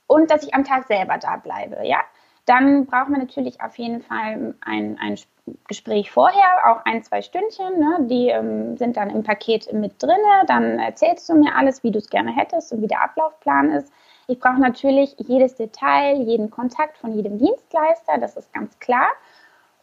und 0.07 0.31
dass 0.31 0.43
ich 0.43 0.53
am 0.53 0.63
Tag 0.63 0.87
selber 0.87 1.17
da 1.17 1.37
bleibe, 1.37 1.85
ja, 1.85 1.99
dann 2.45 2.85
brauchen 2.85 3.11
wir 3.11 3.19
natürlich 3.19 3.61
auf 3.61 3.77
jeden 3.77 4.01
Fall 4.01 4.55
ein, 4.61 4.97
ein 4.99 5.19
Gespräch 5.67 6.11
vorher, 6.11 6.65
auch 6.65 6.85
ein, 6.85 7.03
zwei 7.03 7.21
Stündchen. 7.21 7.77
Ne? 7.77 8.07
Die 8.09 8.29
ähm, 8.29 8.77
sind 8.77 8.95
dann 8.95 9.09
im 9.09 9.23
Paket 9.23 9.71
mit 9.73 10.01
drin. 10.01 10.17
Dann 10.47 10.79
erzählst 10.79 11.27
du 11.27 11.35
mir 11.35 11.55
alles, 11.55 11.83
wie 11.83 11.91
du 11.91 11.99
es 11.99 12.09
gerne 12.09 12.33
hättest 12.33 12.71
und 12.71 12.81
wie 12.81 12.87
der 12.87 13.03
Ablaufplan 13.03 13.71
ist. 13.71 13.91
Ich 14.27 14.39
brauche 14.39 14.59
natürlich 14.59 15.15
jedes 15.19 15.55
Detail, 15.55 16.21
jeden 16.21 16.49
Kontakt 16.49 16.97
von 16.97 17.13
jedem 17.13 17.37
Dienstleister, 17.37 18.17
das 18.17 18.35
ist 18.35 18.53
ganz 18.53 18.77
klar. 18.79 19.07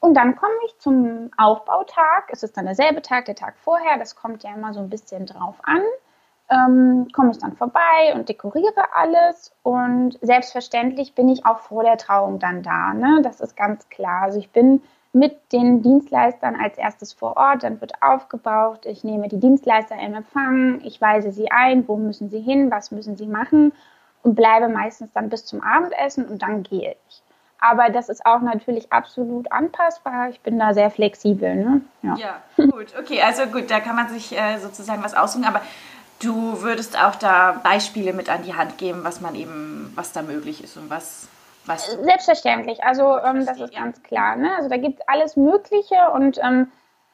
Und 0.04 0.12
dann 0.12 0.36
komme 0.36 0.52
ich 0.66 0.78
zum 0.80 1.30
Aufbautag. 1.38 2.28
Es 2.28 2.42
ist 2.42 2.58
dann 2.58 2.66
derselbe 2.66 3.00
Tag, 3.00 3.24
der 3.24 3.36
Tag 3.36 3.54
vorher. 3.56 3.96
Das 3.98 4.14
kommt 4.14 4.42
ja 4.42 4.52
immer 4.52 4.74
so 4.74 4.80
ein 4.80 4.90
bisschen 4.90 5.24
drauf 5.24 5.56
an. 5.62 5.80
Ähm, 6.50 7.08
komme 7.14 7.30
ich 7.30 7.38
dann 7.38 7.56
vorbei 7.56 8.12
und 8.14 8.28
dekoriere 8.28 8.94
alles. 8.94 9.56
Und 9.62 10.18
selbstverständlich 10.20 11.14
bin 11.14 11.30
ich 11.30 11.46
auch 11.46 11.60
vor 11.60 11.84
der 11.84 11.96
Trauung 11.96 12.38
dann 12.38 12.62
da. 12.62 12.92
Ne? 12.92 13.22
Das 13.22 13.40
ist 13.40 13.56
ganz 13.56 13.88
klar. 13.88 14.24
Also 14.24 14.38
ich 14.38 14.50
bin 14.50 14.82
mit 15.14 15.52
den 15.52 15.80
Dienstleistern 15.80 16.54
als 16.54 16.76
erstes 16.76 17.14
vor 17.14 17.38
Ort, 17.38 17.62
dann 17.62 17.80
wird 17.80 18.02
aufgebaut, 18.02 18.84
ich 18.84 19.04
nehme 19.04 19.28
die 19.28 19.40
Dienstleister 19.40 19.94
in 19.94 20.12
Empfang, 20.12 20.82
ich 20.82 21.00
weise 21.00 21.32
sie 21.32 21.50
ein, 21.50 21.88
wo 21.88 21.96
müssen 21.96 22.28
sie 22.28 22.40
hin, 22.40 22.70
was 22.70 22.90
müssen 22.90 23.16
sie 23.16 23.28
machen 23.28 23.72
und 24.22 24.34
bleibe 24.34 24.68
meistens 24.68 25.12
dann 25.12 25.30
bis 25.30 25.46
zum 25.46 25.62
Abendessen 25.62 26.26
und 26.26 26.42
dann 26.42 26.62
gehe 26.62 26.96
ich. 27.08 27.23
Aber 27.66 27.88
das 27.88 28.10
ist 28.10 28.26
auch 28.26 28.40
natürlich 28.40 28.92
absolut 28.92 29.50
anpassbar. 29.50 30.28
Ich 30.28 30.40
bin 30.40 30.58
da 30.58 30.74
sehr 30.74 30.90
flexibel. 30.90 31.54
Ne? 31.54 31.80
Ja. 32.02 32.16
ja. 32.16 32.66
gut. 32.66 32.88
Okay, 33.00 33.22
also 33.22 33.46
gut, 33.46 33.70
da 33.70 33.80
kann 33.80 33.96
man 33.96 34.08
sich 34.08 34.38
äh, 34.38 34.58
sozusagen 34.58 35.02
was 35.02 35.14
aussuchen. 35.14 35.46
Aber 35.46 35.62
du 36.20 36.60
würdest 36.60 37.02
auch 37.02 37.14
da 37.14 37.52
Beispiele 37.64 38.12
mit 38.12 38.28
an 38.28 38.42
die 38.42 38.54
Hand 38.54 38.76
geben, 38.76 39.00
was 39.02 39.22
man 39.22 39.34
eben, 39.34 39.90
was 39.94 40.12
da 40.12 40.20
möglich 40.20 40.62
ist 40.62 40.76
und 40.76 40.90
was. 40.90 41.26
was 41.64 41.86
Selbstverständlich. 41.86 42.84
Also 42.84 43.18
ähm, 43.18 43.46
das 43.46 43.58
ist 43.58 43.74
ganz 43.74 44.02
klar. 44.02 44.36
Ne? 44.36 44.54
Also 44.56 44.68
da 44.68 44.76
gibt 44.76 45.00
es 45.00 45.08
alles 45.08 45.36
Mögliche 45.36 46.10
und 46.12 46.38
ähm, 46.42 46.70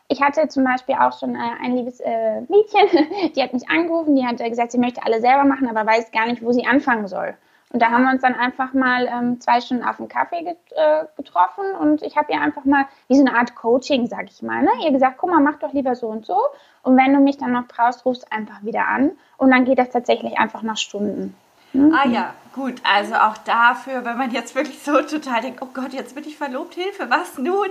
ich 0.08 0.20
hatte 0.20 0.48
zum 0.48 0.64
Beispiel 0.64 0.96
auch 0.96 1.16
schon 1.16 1.36
äh, 1.36 1.38
ein 1.62 1.76
liebes 1.76 2.00
äh, 2.00 2.40
Mädchen, 2.48 3.32
die 3.36 3.40
hat 3.40 3.52
mich 3.52 3.70
angerufen, 3.70 4.16
die 4.16 4.26
hat 4.26 4.38
gesagt, 4.38 4.72
sie 4.72 4.78
möchte 4.78 5.04
alle 5.06 5.20
selber 5.20 5.44
machen, 5.44 5.68
aber 5.68 5.88
weiß 5.88 6.10
gar 6.10 6.26
nicht, 6.26 6.42
wo 6.42 6.50
sie 6.50 6.66
anfangen 6.66 7.06
soll. 7.06 7.36
Und 7.72 7.80
da 7.80 7.90
haben 7.90 8.02
wir 8.02 8.10
uns 8.10 8.22
dann 8.22 8.34
einfach 8.34 8.72
mal 8.72 9.06
ähm, 9.06 9.40
zwei 9.40 9.60
Stunden 9.60 9.84
auf 9.84 9.98
dem 9.98 10.08
Kaffee 10.08 10.42
get, 10.42 10.58
äh, 10.72 11.04
getroffen 11.16 11.64
und 11.78 12.02
ich 12.02 12.16
habe 12.16 12.32
ihr 12.32 12.40
einfach 12.40 12.64
mal 12.64 12.86
wie 13.06 13.14
so 13.14 13.24
eine 13.24 13.36
Art 13.36 13.54
Coaching, 13.54 14.06
sag 14.06 14.28
ich 14.28 14.42
mal, 14.42 14.62
ne? 14.62 14.70
ihr 14.84 14.90
gesagt, 14.90 15.18
guck 15.18 15.30
mal, 15.30 15.40
mach 15.40 15.56
doch 15.60 15.72
lieber 15.72 15.94
so 15.94 16.08
und 16.08 16.26
so. 16.26 16.36
Und 16.82 16.96
wenn 16.96 17.12
du 17.12 17.20
mich 17.20 17.38
dann 17.38 17.52
noch 17.52 17.68
brauchst, 17.68 18.04
rufst 18.04 18.32
einfach 18.32 18.62
wieder 18.62 18.88
an. 18.88 19.12
Und 19.36 19.50
dann 19.52 19.64
geht 19.64 19.78
das 19.78 19.90
tatsächlich 19.90 20.38
einfach 20.38 20.62
nach 20.62 20.78
Stunden. 20.78 21.36
Mhm. 21.72 21.94
Ah 21.94 22.08
ja, 22.08 22.34
gut. 22.54 22.74
Also 22.82 23.14
auch 23.14 23.36
dafür, 23.38 24.04
wenn 24.04 24.18
man 24.18 24.32
jetzt 24.32 24.54
wirklich 24.54 24.82
so 24.82 25.02
total 25.02 25.40
denkt, 25.40 25.62
oh 25.62 25.68
Gott, 25.72 25.92
jetzt 25.92 26.14
bin 26.14 26.24
ich 26.24 26.36
verlobt, 26.36 26.74
Hilfe, 26.74 27.08
was 27.08 27.38
nun? 27.38 27.68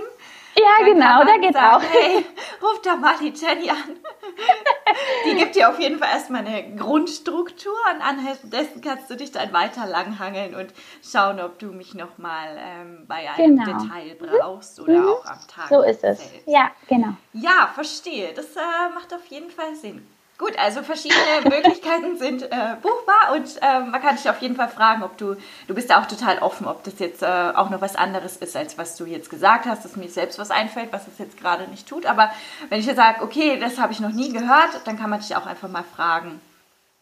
Ja, 0.56 0.84
genau, 0.84 1.24
da 1.24 1.36
geht's 1.38 1.54
sagen, 1.54 1.84
auch. 1.84 1.90
Hey, 1.90 2.24
ruf 2.62 2.82
doch 2.82 2.96
mal 2.96 3.14
die 3.18 3.32
Jenny 3.32 3.70
an. 3.70 3.76
die 5.24 5.34
gibt 5.34 5.54
dir 5.54 5.68
auf 5.68 5.78
jeden 5.78 5.98
Fall 5.98 6.08
erstmal 6.12 6.46
eine 6.46 6.76
Grundstruktur 6.76 7.72
und 7.94 8.00
anhand 8.02 8.40
dessen 8.44 8.80
kannst 8.80 9.10
du 9.10 9.16
dich 9.16 9.30
dann 9.32 9.52
weiter 9.52 9.86
langhangeln 9.86 10.54
und 10.54 10.72
schauen, 11.02 11.40
ob 11.40 11.58
du 11.58 11.66
mich 11.66 11.94
nochmal 11.94 12.58
ähm, 12.58 13.04
bei 13.06 13.30
einem 13.30 13.58
genau. 13.58 13.78
Detail 13.78 14.16
brauchst 14.18 14.78
mhm. 14.78 14.84
oder 14.84 14.98
mhm. 14.98 15.08
auch 15.08 15.24
am 15.26 15.38
Tag. 15.46 15.68
So 15.68 15.82
ist 15.82 16.04
es. 16.04 16.18
Selbst. 16.18 16.48
Ja, 16.48 16.70
genau. 16.88 17.14
Ja, 17.32 17.70
verstehe. 17.74 18.32
Das 18.34 18.56
äh, 18.56 18.60
macht 18.94 19.14
auf 19.14 19.26
jeden 19.26 19.50
Fall 19.50 19.74
Sinn. 19.74 20.06
Gut, 20.40 20.58
also 20.58 20.82
verschiedene 20.82 21.20
Möglichkeiten 21.44 22.16
sind 22.16 22.44
äh, 22.44 22.76
buchbar 22.80 23.34
und 23.36 23.58
äh, 23.60 23.80
man 23.80 24.00
kann 24.00 24.16
dich 24.16 24.30
auf 24.30 24.40
jeden 24.40 24.56
Fall 24.56 24.68
fragen, 24.68 25.02
ob 25.02 25.18
du, 25.18 25.36
du 25.68 25.74
bist 25.74 25.90
ja 25.90 26.00
auch 26.00 26.06
total 26.06 26.38
offen, 26.38 26.66
ob 26.66 26.82
das 26.82 26.98
jetzt 26.98 27.22
äh, 27.22 27.26
auch 27.26 27.68
noch 27.68 27.82
was 27.82 27.94
anderes 27.94 28.38
ist, 28.38 28.56
als 28.56 28.78
was 28.78 28.96
du 28.96 29.04
jetzt 29.04 29.28
gesagt 29.28 29.66
hast, 29.66 29.84
dass 29.84 29.96
mir 29.96 30.08
selbst 30.08 30.38
was 30.38 30.50
einfällt, 30.50 30.94
was 30.94 31.06
es 31.06 31.18
jetzt 31.18 31.36
gerade 31.38 31.68
nicht 31.68 31.86
tut. 31.86 32.06
Aber 32.06 32.30
wenn 32.70 32.80
ich 32.80 32.86
jetzt 32.86 32.96
sage, 32.96 33.22
okay, 33.22 33.58
das 33.60 33.78
habe 33.78 33.92
ich 33.92 34.00
noch 34.00 34.12
nie 34.12 34.32
gehört, 34.32 34.80
dann 34.86 34.98
kann 34.98 35.10
man 35.10 35.20
dich 35.20 35.36
auch 35.36 35.44
einfach 35.44 35.68
mal 35.68 35.84
fragen. 35.84 36.40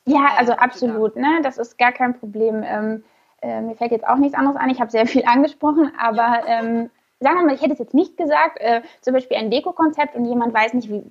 Ja, 0.04 0.30
also 0.36 0.54
absolut, 0.54 1.14
ne? 1.14 1.38
das 1.44 1.58
ist 1.58 1.78
gar 1.78 1.92
kein 1.92 2.18
Problem. 2.18 2.64
Ähm, 2.64 3.04
äh, 3.40 3.60
mir 3.60 3.76
fällt 3.76 3.92
jetzt 3.92 4.08
auch 4.08 4.16
nichts 4.16 4.36
anderes 4.36 4.56
ein. 4.56 4.70
Ich 4.70 4.80
habe 4.80 4.90
sehr 4.90 5.06
viel 5.06 5.24
angesprochen, 5.26 5.92
aber 5.96 6.40
ähm, 6.44 6.90
sagen 7.20 7.38
wir 7.38 7.46
mal, 7.46 7.54
ich 7.54 7.62
hätte 7.62 7.74
es 7.74 7.78
jetzt 7.78 7.94
nicht 7.94 8.16
gesagt, 8.16 8.58
äh, 8.58 8.82
zum 9.00 9.14
Beispiel 9.14 9.36
ein 9.36 9.52
Dekokonzept 9.52 10.16
und 10.16 10.24
jemand 10.24 10.52
weiß 10.52 10.74
nicht, 10.74 10.88
wie, 10.88 11.04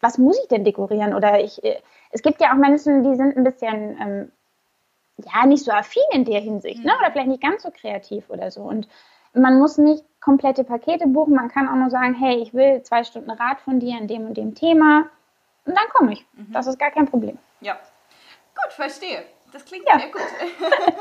was 0.00 0.18
muss 0.18 0.38
ich 0.40 0.48
denn 0.48 0.64
dekorieren? 0.64 1.14
Oder 1.14 1.40
ich, 1.40 1.62
äh, 1.62 1.80
es 2.10 2.22
gibt 2.22 2.40
ja 2.40 2.52
auch 2.52 2.56
Menschen, 2.56 3.04
die 3.04 3.14
sind 3.16 3.36
ein 3.36 3.44
bisschen, 3.44 3.98
ähm, 4.00 4.32
ja, 5.18 5.46
nicht 5.46 5.64
so 5.64 5.72
affin 5.72 6.02
in 6.12 6.24
der 6.24 6.40
Hinsicht, 6.40 6.78
ne? 6.78 6.92
mhm. 6.92 6.98
ne? 6.98 6.98
oder 6.98 7.12
vielleicht 7.12 7.28
nicht 7.28 7.42
ganz 7.42 7.62
so 7.62 7.70
kreativ 7.70 8.30
oder 8.30 8.50
so. 8.50 8.62
Und 8.62 8.88
man 9.32 9.58
muss 9.58 9.78
nicht 9.78 10.04
komplette 10.20 10.64
Pakete 10.64 11.06
buchen, 11.06 11.34
man 11.34 11.48
kann 11.48 11.68
auch 11.68 11.76
nur 11.76 11.90
sagen, 11.90 12.14
hey, 12.14 12.36
ich 12.36 12.52
will 12.52 12.82
zwei 12.82 13.04
Stunden 13.04 13.30
Rat 13.30 13.60
von 13.60 13.78
dir 13.80 13.98
in 13.98 14.08
dem 14.08 14.26
und 14.26 14.36
dem 14.36 14.54
Thema 14.54 15.06
und 15.64 15.76
dann 15.76 15.88
komme 15.92 16.14
ich. 16.14 16.26
Mhm. 16.32 16.52
Das 16.52 16.66
ist 16.66 16.78
gar 16.78 16.90
kein 16.90 17.06
Problem. 17.06 17.38
Ja, 17.60 17.74
gut, 18.54 18.72
verstehe. 18.72 19.24
Das 19.52 19.64
klingt 19.64 19.86
ja. 19.86 19.98
sehr 19.98 20.10
gut. 20.10 20.20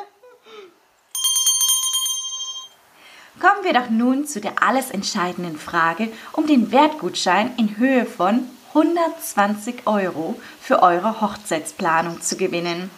Kommen 3.39 3.63
wir 3.63 3.73
doch 3.73 3.89
nun 3.89 4.25
zu 4.25 4.41
der 4.41 4.61
alles 4.61 4.91
entscheidenden 4.91 5.55
Frage 5.57 6.09
um 6.33 6.45
den 6.45 6.73
Wertgutschein 6.73 7.55
in 7.57 7.77
Höhe 7.77 8.05
von 8.05 8.49
120 8.73 9.87
Euro 9.87 10.39
für 10.61 10.83
eure 10.83 11.21
Hochzeitsplanung 11.21 12.21
zu 12.21 12.37
gewinnen. 12.37 12.91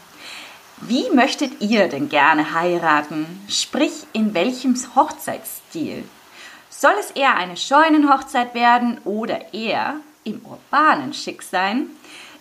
Wie 0.81 1.09
möchtet 1.11 1.61
ihr 1.61 1.87
denn 1.87 2.09
gerne 2.09 2.53
heiraten? 2.53 3.45
Sprich, 3.47 4.07
in 4.13 4.33
welchem 4.33 4.75
Hochzeitsstil? 4.95 6.03
Soll 6.69 6.93
es 6.99 7.11
eher 7.11 7.35
eine 7.35 7.55
Scheunenhochzeit 7.55 8.53
werden 8.53 8.99
oder 9.05 9.53
eher 9.53 9.95
im 10.23 10.41
urbanen 10.43 11.13
Schick 11.13 11.43
sein? 11.43 11.87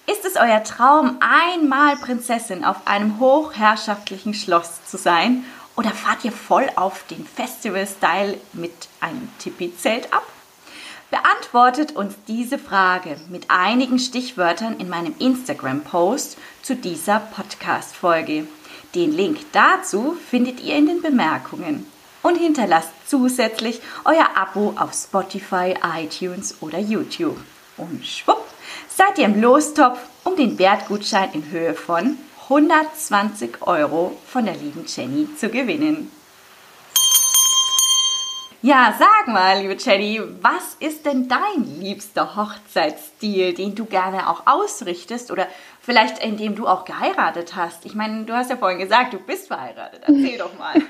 Ist 0.07 0.25
es 0.25 0.37
euer 0.37 0.65
Traum, 0.65 1.19
einmal 1.21 1.97
Prinzessin 1.97 2.65
auf 2.65 2.87
einem 2.87 3.21
hochherrschaftlichen 3.21 4.35
Schloss 4.35 4.85
zu 4.87 4.97
sein? 4.97 5.45
Oder 5.77 5.91
fahrt 5.91 6.25
ihr 6.25 6.33
voll 6.33 6.69
auf 6.75 7.05
den 7.07 7.25
Festival-Style 7.25 8.39
mit 8.55 8.89
einem 9.01 9.31
Tipi-Zelt 9.39 10.13
ab? 10.13 10.27
Beantwortet 11.11 11.97
uns 11.97 12.15
diese 12.29 12.57
Frage 12.57 13.17
mit 13.31 13.47
einigen 13.49 13.99
Stichwörtern 13.99 14.79
in 14.79 14.89
meinem 14.89 15.15
Instagram-Post 15.19 16.39
zu 16.63 16.77
dieser 16.77 17.19
Podcast-Folge. 17.19 18.47
Den 18.95 19.11
Link 19.11 19.39
dazu 19.51 20.17
findet 20.31 20.61
ihr 20.61 20.77
in 20.77 20.87
den 20.87 21.03
Bemerkungen. 21.03 21.87
Und 22.23 22.37
hinterlasst 22.37 22.91
zusätzlich 23.07 23.81
euer 24.05 24.29
Abo 24.37 24.75
auf 24.77 24.93
Spotify, 24.93 25.75
iTunes 25.97 26.57
oder 26.61 26.79
YouTube. 26.79 27.39
Und 27.77 28.07
schwupp, 28.07 28.47
seid 28.89 29.19
ihr 29.19 29.25
im 29.25 29.41
Lostopf 29.41 29.99
um 30.23 30.37
den 30.37 30.59
Wertgutschein 30.61 31.33
in 31.33 31.51
Höhe 31.51 31.75
von 31.75 32.19
120 32.45 33.63
Euro 33.63 34.17
von 34.27 34.45
der 34.45 34.55
lieben 34.55 34.85
Jenny 34.87 35.29
zu 35.37 35.49
gewinnen. 35.49 36.11
Ja, 38.63 38.95
sag 38.99 39.33
mal, 39.33 39.61
liebe 39.61 39.77
Jenny, 39.79 40.21
was 40.43 40.75
ist 40.81 41.07
denn 41.07 41.29
dein 41.29 41.65
liebster 41.81 42.37
Hochzeitsstil, 42.37 43.55
den 43.55 43.75
du 43.75 43.87
gerne 43.87 44.29
auch 44.29 44.43
ausrichtest 44.47 45.31
oder 45.31 45.47
vielleicht 45.81 46.23
in 46.23 46.37
dem 46.37 46.57
du 46.57 46.67
auch 46.67 46.85
geheiratet 46.85 47.57
hast? 47.57 47.87
Ich 47.87 47.95
meine, 47.95 48.25
du 48.25 48.35
hast 48.35 48.51
ja 48.51 48.57
vorhin 48.59 48.79
gesagt, 48.79 49.15
du 49.15 49.19
bist 49.19 49.49
verheiratet. 49.49 50.03
Erzähl 50.03 50.37
doch 50.37 50.59
mal. 50.59 50.75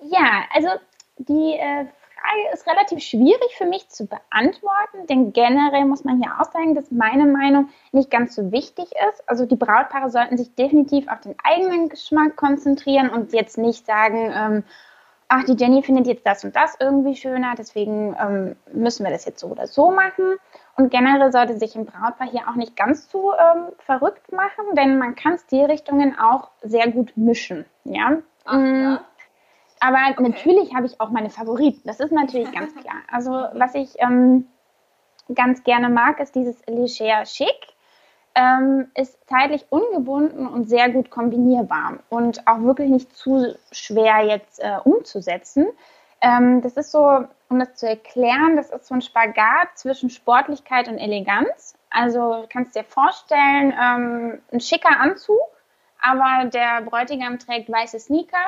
ja, 0.00 0.44
also 0.52 0.68
die 1.16 1.54
äh, 1.54 1.86
Frage 1.86 2.52
ist 2.52 2.66
relativ 2.66 3.02
schwierig 3.02 3.56
für 3.56 3.64
mich 3.64 3.88
zu 3.88 4.06
beantworten, 4.06 5.06
denn 5.08 5.32
generell 5.32 5.86
muss 5.86 6.04
man 6.04 6.20
hier 6.20 6.32
auch 6.38 6.52
sagen, 6.52 6.74
dass 6.74 6.90
meine 6.90 7.24
Meinung 7.24 7.70
nicht 7.90 8.10
ganz 8.10 8.34
so 8.34 8.52
wichtig 8.52 8.90
ist. 9.08 9.26
Also 9.26 9.46
die 9.46 9.56
Brautpaare 9.56 10.10
sollten 10.10 10.36
sich 10.36 10.54
definitiv 10.54 11.08
auf 11.08 11.20
den 11.20 11.36
eigenen 11.42 11.88
Geschmack 11.88 12.36
konzentrieren 12.36 13.08
und 13.08 13.32
jetzt 13.32 13.56
nicht 13.56 13.86
sagen, 13.86 14.30
ähm, 14.34 14.64
ach, 15.34 15.44
die 15.44 15.56
Jenny 15.56 15.82
findet 15.82 16.06
jetzt 16.06 16.24
das 16.24 16.44
und 16.44 16.54
das 16.54 16.76
irgendwie 16.78 17.16
schöner, 17.16 17.54
deswegen 17.58 18.14
ähm, 18.20 18.56
müssen 18.72 19.04
wir 19.04 19.10
das 19.10 19.24
jetzt 19.24 19.40
so 19.40 19.48
oder 19.48 19.66
so 19.66 19.90
machen. 19.90 20.36
Und 20.76 20.90
generell 20.90 21.32
sollte 21.32 21.58
sich 21.58 21.74
ein 21.74 21.86
Brautpaar 21.86 22.28
hier 22.28 22.48
auch 22.48 22.54
nicht 22.54 22.76
ganz 22.76 23.08
zu 23.08 23.32
ähm, 23.32 23.72
verrückt 23.78 24.30
machen, 24.30 24.64
denn 24.76 24.98
man 24.98 25.16
kann 25.16 25.38
Stilrichtungen 25.38 26.16
auch 26.18 26.50
sehr 26.62 26.88
gut 26.90 27.12
mischen. 27.16 27.64
Ja. 27.84 28.18
Ach, 28.44 28.56
mm, 28.56 28.82
ja. 28.82 29.00
Aber 29.80 29.98
okay. 30.10 30.22
natürlich 30.22 30.72
habe 30.74 30.86
ich 30.86 31.00
auch 31.00 31.10
meine 31.10 31.30
Favoriten. 31.30 31.82
Das 31.84 31.98
ist 31.98 32.12
natürlich 32.12 32.52
ganz 32.52 32.72
klar. 32.80 32.96
Also 33.10 33.30
was 33.54 33.74
ich 33.74 33.96
ähm, 33.98 34.46
ganz 35.34 35.64
gerne 35.64 35.88
mag, 35.88 36.20
ist 36.20 36.36
dieses 36.36 36.64
Leger 36.66 37.24
Chic 37.24 37.73
ähm, 38.34 38.90
ist 38.94 39.18
zeitlich 39.28 39.66
ungebunden 39.70 40.46
und 40.46 40.68
sehr 40.68 40.90
gut 40.90 41.10
kombinierbar 41.10 41.98
und 42.08 42.46
auch 42.46 42.60
wirklich 42.62 42.90
nicht 42.90 43.16
zu 43.16 43.54
schwer 43.70 44.24
jetzt 44.24 44.60
äh, 44.60 44.78
umzusetzen. 44.84 45.66
Ähm, 46.20 46.60
das 46.62 46.76
ist 46.76 46.90
so, 46.90 47.24
um 47.48 47.58
das 47.58 47.74
zu 47.74 47.88
erklären, 47.88 48.56
das 48.56 48.70
ist 48.70 48.86
so 48.86 48.94
ein 48.94 49.02
Spagat 49.02 49.76
zwischen 49.76 50.10
Sportlichkeit 50.10 50.88
und 50.88 50.98
Eleganz. 50.98 51.76
Also 51.90 52.46
kannst 52.48 52.74
dir 52.74 52.84
vorstellen, 52.84 53.72
ähm, 53.80 54.42
ein 54.52 54.60
schicker 54.60 55.00
Anzug, 55.00 55.38
aber 56.00 56.46
der 56.46 56.82
Bräutigam 56.82 57.38
trägt 57.38 57.70
weiße 57.70 58.00
Sneaker 58.00 58.46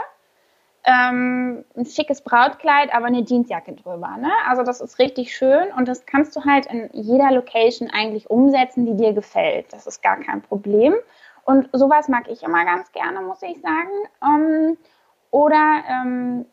ähm, 0.87 1.65
ein 1.77 1.85
schickes 1.85 2.21
Brautkleid, 2.23 2.95
aber 2.95 3.07
eine 3.07 3.25
Jeansjacke 3.25 3.73
drüber. 3.73 4.17
Ne? 4.19 4.31
Also 4.49 4.63
das 4.63 4.81
ist 4.81 4.99
richtig 5.01 5.37
schön 5.37 5.73
und 5.77 5.89
das 5.89 6.07
kannst 6.07 6.35
du 6.37 6.45
halt 6.45 6.67
in 6.67 6.89
jeder 6.93 7.33
Location 7.33 7.91
eigentlich 7.91 8.31
umsetzen, 8.31 8.87
die 8.87 8.97
dir 8.97 9.13
gefällt. 9.13 9.73
Das 9.73 9.87
ist 9.87 10.03
gar 10.03 10.17
kein 10.21 10.43
Problem. 10.43 10.95
Und 11.45 11.69
sowas 11.73 12.09
mag 12.09 12.29
ich 12.29 12.43
immer 12.43 12.65
ganz 12.65 12.91
gerne, 12.93 13.21
muss 13.21 13.43
ich 13.43 13.61
sagen. 13.61 13.91
Ähm, 14.23 14.79
oder 15.31 15.83
ähm, 15.89 16.47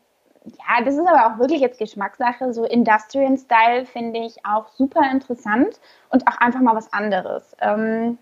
ja, 0.44 0.84
das 0.84 0.94
ist 0.94 1.06
aber 1.06 1.26
auch 1.26 1.38
wirklich 1.38 1.60
jetzt 1.60 1.78
Geschmackssache. 1.78 2.52
So 2.52 2.64
Industrial 2.64 3.36
Style 3.38 3.86
finde 3.86 4.20
ich 4.20 4.44
auch 4.44 4.68
super 4.68 5.08
interessant 5.10 5.80
und 6.10 6.26
auch 6.26 6.38
einfach 6.38 6.60
mal 6.60 6.74
was 6.74 6.92
anderes. 6.92 7.56
Ähm, 7.60 8.18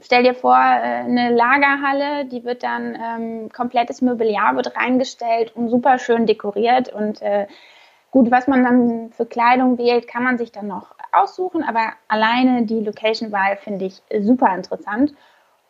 stell 0.00 0.22
dir 0.22 0.34
vor, 0.34 0.56
äh, 0.56 0.58
eine 0.58 1.30
Lagerhalle, 1.30 2.26
die 2.26 2.44
wird 2.44 2.62
dann 2.62 2.94
ähm, 2.94 3.48
komplettes 3.52 4.02
Mobiliar 4.02 4.56
wird 4.56 4.76
reingestellt 4.76 5.54
und 5.54 5.68
super 5.68 5.98
schön 5.98 6.26
dekoriert 6.26 6.92
und 6.92 7.22
äh, 7.22 7.46
gut, 8.10 8.30
was 8.30 8.46
man 8.46 8.62
dann 8.64 9.12
für 9.12 9.26
Kleidung 9.26 9.78
wählt, 9.78 10.06
kann 10.08 10.22
man 10.22 10.38
sich 10.38 10.52
dann 10.52 10.66
noch 10.66 10.94
aussuchen, 11.12 11.62
aber 11.62 11.92
alleine 12.08 12.64
die 12.64 12.80
Location-Wahl 12.80 13.56
finde 13.56 13.86
ich 13.86 14.02
super 14.20 14.54
interessant. 14.54 15.14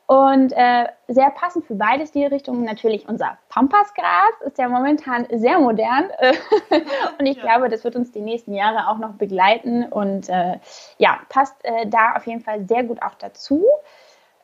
Und 0.06 0.52
äh, 0.52 0.88
sehr 1.08 1.30
passend 1.30 1.64
für 1.64 1.74
beide 1.74 2.06
Stilrichtungen 2.06 2.64
natürlich 2.64 3.08
unser 3.08 3.38
Pampasgras, 3.48 4.34
ist 4.44 4.58
ja 4.58 4.68
momentan 4.68 5.26
sehr 5.30 5.58
modern. 5.58 6.10
und 7.18 7.26
ich 7.26 7.36
ja. 7.36 7.42
glaube, 7.42 7.68
das 7.68 7.84
wird 7.84 7.96
uns 7.96 8.10
die 8.12 8.20
nächsten 8.20 8.52
Jahre 8.52 8.88
auch 8.88 8.98
noch 8.98 9.14
begleiten 9.14 9.84
und 9.84 10.28
äh, 10.28 10.58
ja, 10.98 11.20
passt 11.28 11.54
äh, 11.64 11.86
da 11.86 12.14
auf 12.16 12.26
jeden 12.26 12.40
Fall 12.40 12.66
sehr 12.66 12.84
gut 12.84 13.00
auch 13.02 13.14
dazu. 13.14 13.64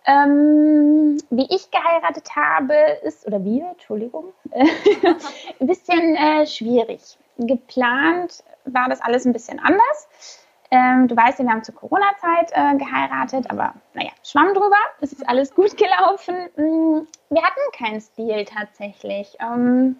Ähm, 0.06 1.18
wie 1.28 1.46
ich 1.54 1.70
geheiratet 1.70 2.34
habe, 2.34 2.74
ist, 3.02 3.26
oder 3.26 3.44
wir, 3.44 3.68
Entschuldigung, 3.72 4.32
ein 4.52 5.66
bisschen 5.66 6.16
äh, 6.16 6.46
schwierig. 6.46 7.18
Geplant 7.36 8.42
war 8.64 8.88
das 8.88 9.02
alles 9.02 9.26
ein 9.26 9.34
bisschen 9.34 9.58
anders. 9.58 10.08
Ähm, 10.70 11.08
du 11.08 11.16
weißt 11.16 11.38
ja, 11.38 11.44
wir 11.46 11.52
haben 11.52 11.62
zur 11.62 11.74
Corona-Zeit 11.74 12.52
äh, 12.52 12.76
geheiratet, 12.76 13.50
aber 13.50 13.74
naja, 13.94 14.10
schwamm 14.22 14.52
drüber, 14.52 14.76
es 15.00 15.12
ist 15.12 15.26
alles 15.28 15.54
gut 15.54 15.76
gelaufen. 15.76 16.34
Mm, 16.56 17.06
wir 17.30 17.42
hatten 17.42 17.60
keinen 17.72 18.00
Stil 18.00 18.44
tatsächlich. 18.44 19.36
Ähm, 19.40 19.96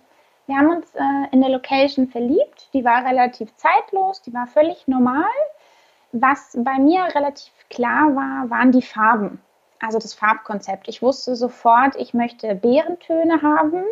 wir 0.47 0.57
haben 0.57 0.71
uns 0.71 0.95
äh, 0.95 1.29
in 1.33 1.41
der 1.41 1.51
Location 1.51 2.09
verliebt, 2.09 2.69
die 2.73 2.85
war 2.85 3.05
relativ 3.05 3.55
zeitlos, 3.57 4.23
die 4.23 4.35
war 4.35 4.47
völlig 4.47 4.87
normal. 4.89 5.25
Was 6.13 6.57
bei 6.59 6.79
mir 6.79 7.05
relativ 7.15 7.53
klar 7.71 8.15
war, 8.15 8.51
waren 8.51 8.73
die 8.73 8.83
Farben 8.83 9.41
also 9.81 9.99
das 9.99 10.15
Farbkonzept. 10.15 10.89
Ich 10.89 11.03
wusste 11.03 11.37
sofort, 11.37 11.97
ich 11.97 12.15
möchte 12.15 12.55
Beerentöne 12.55 13.43
haben 13.43 13.85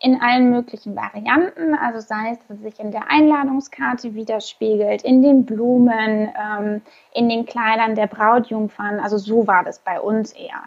in 0.00 0.20
allen 0.20 0.50
möglichen 0.50 0.96
Varianten, 0.96 1.74
also 1.74 2.00
sei 2.00 2.32
es, 2.32 2.38
dass 2.46 2.56
es 2.56 2.62
sich 2.62 2.80
in 2.80 2.90
der 2.90 3.10
Einladungskarte 3.10 4.14
widerspiegelt, 4.14 5.02
in 5.02 5.22
den 5.22 5.44
Blumen, 5.44 6.32
ähm, 6.40 6.82
in 7.12 7.28
den 7.28 7.44
Kleidern 7.44 7.94
der 7.94 8.06
Brautjungfern, 8.06 8.98
also 8.98 9.18
so 9.18 9.46
war 9.46 9.62
das 9.62 9.78
bei 9.78 10.00
uns 10.00 10.32
eher. 10.32 10.62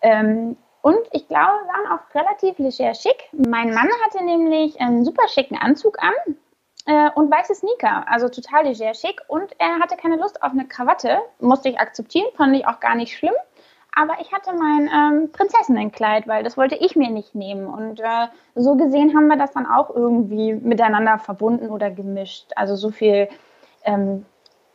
Ähm, 0.00 0.56
und 0.80 1.00
ich 1.12 1.28
glaube, 1.28 1.52
wir 1.64 1.68
waren 1.68 1.98
auch 1.98 2.14
relativ 2.14 2.58
leger 2.58 2.94
schick. 2.94 3.28
Mein 3.32 3.74
Mann 3.74 3.88
hatte 4.06 4.24
nämlich 4.24 4.80
einen 4.80 5.04
super 5.04 5.28
schicken 5.28 5.58
Anzug 5.58 5.98
an 6.02 6.36
äh, 6.86 7.10
und 7.14 7.30
weiße 7.30 7.54
Sneaker, 7.56 8.06
also 8.08 8.28
total 8.30 8.64
leger 8.64 8.94
schick. 8.94 9.20
Und 9.28 9.54
er 9.58 9.80
hatte 9.80 9.96
keine 9.96 10.16
Lust 10.16 10.42
auf 10.42 10.52
eine 10.52 10.66
Krawatte, 10.66 11.18
musste 11.40 11.68
ich 11.68 11.78
akzeptieren, 11.78 12.28
fand 12.36 12.56
ich 12.56 12.66
auch 12.66 12.80
gar 12.80 12.94
nicht 12.94 13.16
schlimm 13.16 13.34
aber 13.98 14.20
ich 14.20 14.32
hatte 14.32 14.52
mein 14.52 14.88
ähm, 14.94 15.32
Prinzessinnenkleid, 15.32 16.28
weil 16.28 16.44
das 16.44 16.56
wollte 16.56 16.76
ich 16.76 16.94
mir 16.94 17.10
nicht 17.10 17.34
nehmen. 17.34 17.66
Und 17.66 17.98
äh, 17.98 18.28
so 18.54 18.76
gesehen 18.76 19.16
haben 19.16 19.26
wir 19.26 19.36
das 19.36 19.50
dann 19.50 19.66
auch 19.66 19.90
irgendwie 19.90 20.54
miteinander 20.54 21.18
verbunden 21.18 21.68
oder 21.70 21.90
gemischt. 21.90 22.52
Also 22.54 22.76
so 22.76 22.90
viel. 22.90 23.28
Ähm, 23.82 24.24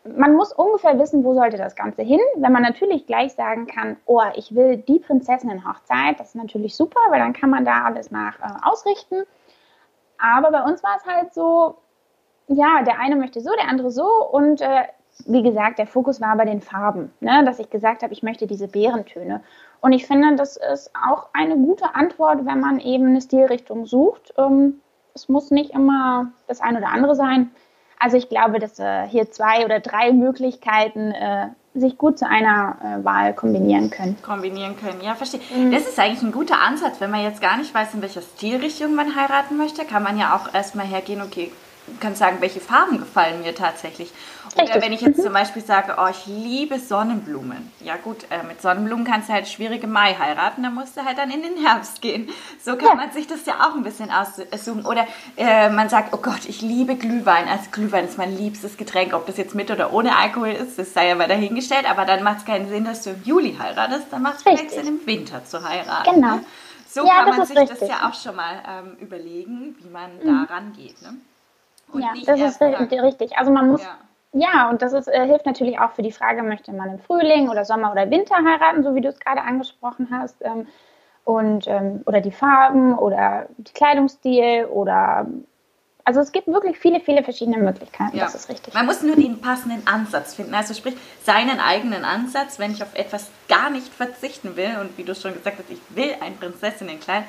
man 0.03 0.35
muss 0.35 0.51
ungefähr 0.51 0.99
wissen, 0.99 1.23
wo 1.23 1.33
sollte 1.33 1.55
das 1.55 1.77
Ganze 1.77 2.01
hin. 2.01 2.19
Wenn 2.35 2.51
man 2.51 2.63
natürlich 2.63 3.07
gleich 3.07 3.31
sagen 3.31 3.65
kann, 3.67 3.95
oh, 4.05 4.21
ich 4.35 4.53
will 4.53 4.75
die 4.75 4.99
Prinzessinnenhochzeit, 4.99 6.19
das 6.19 6.29
ist 6.29 6.35
natürlich 6.35 6.75
super, 6.75 6.99
weil 7.09 7.19
dann 7.19 7.31
kann 7.31 7.49
man 7.49 7.63
da 7.63 7.85
alles 7.85 8.11
nach 8.11 8.37
äh, 8.41 8.67
ausrichten. 8.69 9.23
Aber 10.17 10.51
bei 10.51 10.63
uns 10.63 10.83
war 10.83 10.97
es 10.97 11.05
halt 11.05 11.33
so, 11.33 11.77
ja, 12.47 12.81
der 12.83 12.99
eine 12.99 13.15
möchte 13.15 13.39
so, 13.39 13.51
der 13.57 13.69
andere 13.69 13.89
so 13.89 14.05
und 14.31 14.59
äh, 14.59 14.83
wie 15.25 15.43
gesagt, 15.43 15.79
der 15.79 15.87
Fokus 15.87 16.21
war 16.21 16.35
bei 16.35 16.45
den 16.45 16.61
Farben, 16.61 17.11
ne? 17.19 17.43
dass 17.45 17.59
ich 17.59 17.69
gesagt 17.69 18.03
habe, 18.03 18.13
ich 18.13 18.23
möchte 18.23 18.47
diese 18.47 18.67
Bärentöne. 18.67 19.41
Und 19.81 19.91
ich 19.91 20.05
finde, 20.05 20.35
das 20.35 20.57
ist 20.57 20.91
auch 20.95 21.27
eine 21.33 21.55
gute 21.55 21.93
Antwort, 21.95 22.45
wenn 22.45 22.59
man 22.59 22.79
eben 22.79 23.07
eine 23.07 23.21
Stilrichtung 23.21 23.85
sucht. 23.85 24.33
Ähm, 24.37 24.81
es 25.13 25.29
muss 25.29 25.51
nicht 25.51 25.71
immer 25.71 26.31
das 26.47 26.61
eine 26.61 26.79
oder 26.79 26.89
andere 26.89 27.15
sein. 27.15 27.51
Also 27.99 28.17
ich 28.17 28.29
glaube, 28.29 28.59
dass 28.59 28.79
äh, 28.79 29.07
hier 29.07 29.31
zwei 29.31 29.65
oder 29.65 29.79
drei 29.79 30.11
Möglichkeiten 30.11 31.11
äh, 31.11 31.47
sich 31.73 31.97
gut 31.97 32.19
zu 32.19 32.27
einer 32.27 32.77
äh, 32.81 33.05
Wahl 33.05 33.33
kombinieren 33.33 33.89
können. 33.89 34.17
Kombinieren 34.21 34.75
können, 34.77 35.01
ja, 35.01 35.15
verstehe. 35.15 35.39
Mhm. 35.55 35.71
Das 35.71 35.87
ist 35.87 35.99
eigentlich 35.99 36.21
ein 36.21 36.31
guter 36.31 36.59
Ansatz, 36.59 36.99
wenn 36.99 37.11
man 37.11 37.23
jetzt 37.23 37.41
gar 37.41 37.57
nicht 37.57 37.73
weiß, 37.73 37.93
in 37.93 38.01
welcher 38.01 38.21
Stilrichtung 38.21 38.95
man 38.95 39.15
heiraten 39.15 39.57
möchte, 39.57 39.85
kann 39.85 40.03
man 40.03 40.17
ja 40.17 40.35
auch 40.35 40.53
erstmal 40.53 40.85
hergehen, 40.85 41.21
okay, 41.21 41.51
kann 41.99 42.15
sagen, 42.15 42.37
welche 42.39 42.59
Farben 42.59 42.99
gefallen 42.99 43.41
mir 43.41 43.55
tatsächlich. 43.55 44.11
Oder 44.55 44.63
Richtig. 44.63 44.81
wenn 44.83 44.93
ich 44.93 45.01
jetzt 45.01 45.17
mhm. 45.17 45.23
zum 45.23 45.33
Beispiel 45.33 45.63
sage, 45.63 45.95
oh, 45.97 46.07
ich 46.09 46.25
liebe 46.27 46.79
Sonnenblumen. 46.79 47.71
Ja 47.81 47.97
gut, 47.97 48.25
äh, 48.29 48.43
mit 48.43 48.61
Sonnenblumen 48.61 49.05
kannst 49.05 49.29
du 49.29 49.33
halt 49.33 49.47
schwierig 49.47 49.83
im 49.83 49.91
Mai 49.91 50.13
heiraten, 50.13 50.63
dann 50.63 50.75
musst 50.75 50.95
du 50.95 51.03
halt 51.03 51.17
dann 51.17 51.31
in 51.31 51.41
den 51.41 51.65
Herbst 51.65 52.01
gehen. 52.01 52.29
So 52.61 52.75
kann 52.75 52.89
ja. 52.89 52.95
man 52.95 53.11
sich 53.11 53.27
das 53.27 53.45
ja 53.45 53.55
auch 53.61 53.75
ein 53.75 53.83
bisschen 53.83 54.09
aussuchen. 54.11 54.85
Oder 54.85 55.07
äh, 55.37 55.69
man 55.69 55.89
sagt, 55.89 56.13
oh 56.13 56.17
Gott, 56.17 56.45
ich 56.45 56.61
liebe 56.61 56.95
Glühwein. 56.95 57.47
Also 57.47 57.65
Glühwein 57.71 58.05
ist 58.05 58.17
mein 58.17 58.37
liebstes 58.37 58.77
Getränk. 58.77 59.13
Ob 59.13 59.25
das 59.25 59.37
jetzt 59.37 59.55
mit 59.55 59.71
oder 59.71 59.93
ohne 59.93 60.15
Alkohol 60.15 60.49
ist, 60.49 60.77
das 60.77 60.93
sei 60.93 61.09
ja 61.09 61.15
mal 61.15 61.27
dahingestellt. 61.27 61.89
Aber 61.89 62.05
dann 62.05 62.23
macht 62.23 62.39
es 62.39 62.45
keinen 62.45 62.69
Sinn, 62.69 62.85
dass 62.85 63.03
du 63.03 63.11
im 63.11 63.23
Juli 63.23 63.55
heiratest. 63.57 64.07
Dann 64.11 64.21
macht 64.21 64.37
es 64.37 64.43
vielleicht 64.43 64.71
Sinn, 64.71 64.87
im 64.87 65.07
Winter 65.07 65.43
zu 65.45 65.67
heiraten. 65.67 66.15
Genau. 66.15 66.35
Ne? 66.35 66.45
So 66.87 67.05
ja, 67.07 67.23
kann 67.23 67.37
man 67.37 67.47
sich 67.47 67.57
richtig. 67.57 67.79
das 67.79 67.89
ja 67.89 68.07
auch 68.07 68.13
schon 68.13 68.35
mal 68.35 68.61
ähm, 68.67 68.97
überlegen, 68.99 69.75
wie 69.79 69.89
man 69.89 70.15
mhm. 70.17 70.47
da 70.47 70.53
rangeht. 70.53 71.01
Ne? 71.01 71.17
Und 71.93 72.01
ja, 72.01 72.09
das 72.25 72.39
ist 72.39 72.61
richtig. 72.61 73.37
Also 73.37 73.51
man 73.51 73.69
muss, 73.69 73.83
ja. 73.83 73.97
ja 74.33 74.69
und 74.69 74.81
das 74.81 74.93
ist, 74.93 75.07
äh, 75.07 75.25
hilft 75.25 75.45
natürlich 75.45 75.79
auch 75.79 75.91
für 75.91 76.03
die 76.03 76.11
Frage, 76.11 76.43
möchte 76.43 76.71
man 76.73 76.89
im 76.89 76.99
Frühling 76.99 77.49
oder 77.49 77.65
Sommer 77.65 77.91
oder 77.91 78.09
Winter 78.09 78.35
heiraten, 78.35 78.83
so 78.83 78.95
wie 78.95 79.01
du 79.01 79.09
es 79.09 79.19
gerade 79.19 79.41
angesprochen 79.41 80.09
hast. 80.11 80.37
Ähm, 80.41 80.67
und, 81.25 81.67
ähm, 81.67 82.03
oder 82.05 82.19
die 82.19 82.31
Farben 82.31 82.97
oder 82.97 83.47
die 83.57 83.71
Kleidungsstil 83.71 84.65
oder 84.65 85.25
also 86.05 86.19
es 86.19 86.31
gibt 86.31 86.47
wirklich 86.47 86.77
viele, 86.77 86.99
viele 86.99 87.23
verschiedene 87.23 87.57
Möglichkeiten. 87.57 88.17
Ja. 88.17 88.25
Das 88.25 88.35
ist 88.35 88.49
richtig. 88.49 88.73
Man 88.73 88.85
muss 88.85 89.01
nur 89.01 89.15
den 89.15 89.39
passenden 89.39 89.87
Ansatz 89.87 90.35
finden. 90.35 90.53
Also 90.53 90.73
sprich, 90.73 90.95
seinen 91.23 91.59
eigenen 91.59 92.03
Ansatz, 92.03 92.59
wenn 92.59 92.71
ich 92.71 92.83
auf 92.83 92.93
etwas 92.95 93.29
gar 93.47 93.69
nicht 93.69 93.87
verzichten 93.87 94.55
will 94.57 94.77
und 94.81 94.97
wie 94.97 95.03
du 95.03 95.15
schon 95.15 95.33
gesagt 95.33 95.59
hast, 95.59 95.69
ich 95.69 95.79
will 95.95 96.13
ein 96.19 96.35
Prinzessinnenkleid. 96.37 97.23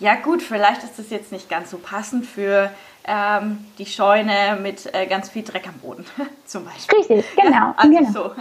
Ja 0.00 0.14
gut, 0.16 0.42
vielleicht 0.42 0.82
ist 0.82 0.98
das 0.98 1.10
jetzt 1.10 1.32
nicht 1.32 1.48
ganz 1.48 1.70
so 1.70 1.78
passend 1.78 2.26
für 2.26 2.70
ähm, 3.06 3.64
die 3.78 3.86
Scheune 3.86 4.58
mit 4.60 4.92
äh, 4.94 5.06
ganz 5.06 5.28
viel 5.28 5.42
Dreck 5.42 5.68
am 5.68 5.74
Boden, 5.74 6.06
zum 6.46 6.64
Beispiel. 6.64 6.98
Richtig, 6.98 7.24
genau. 7.36 7.74
Also 7.76 7.96
genau. 7.96 8.12
So. 8.12 8.34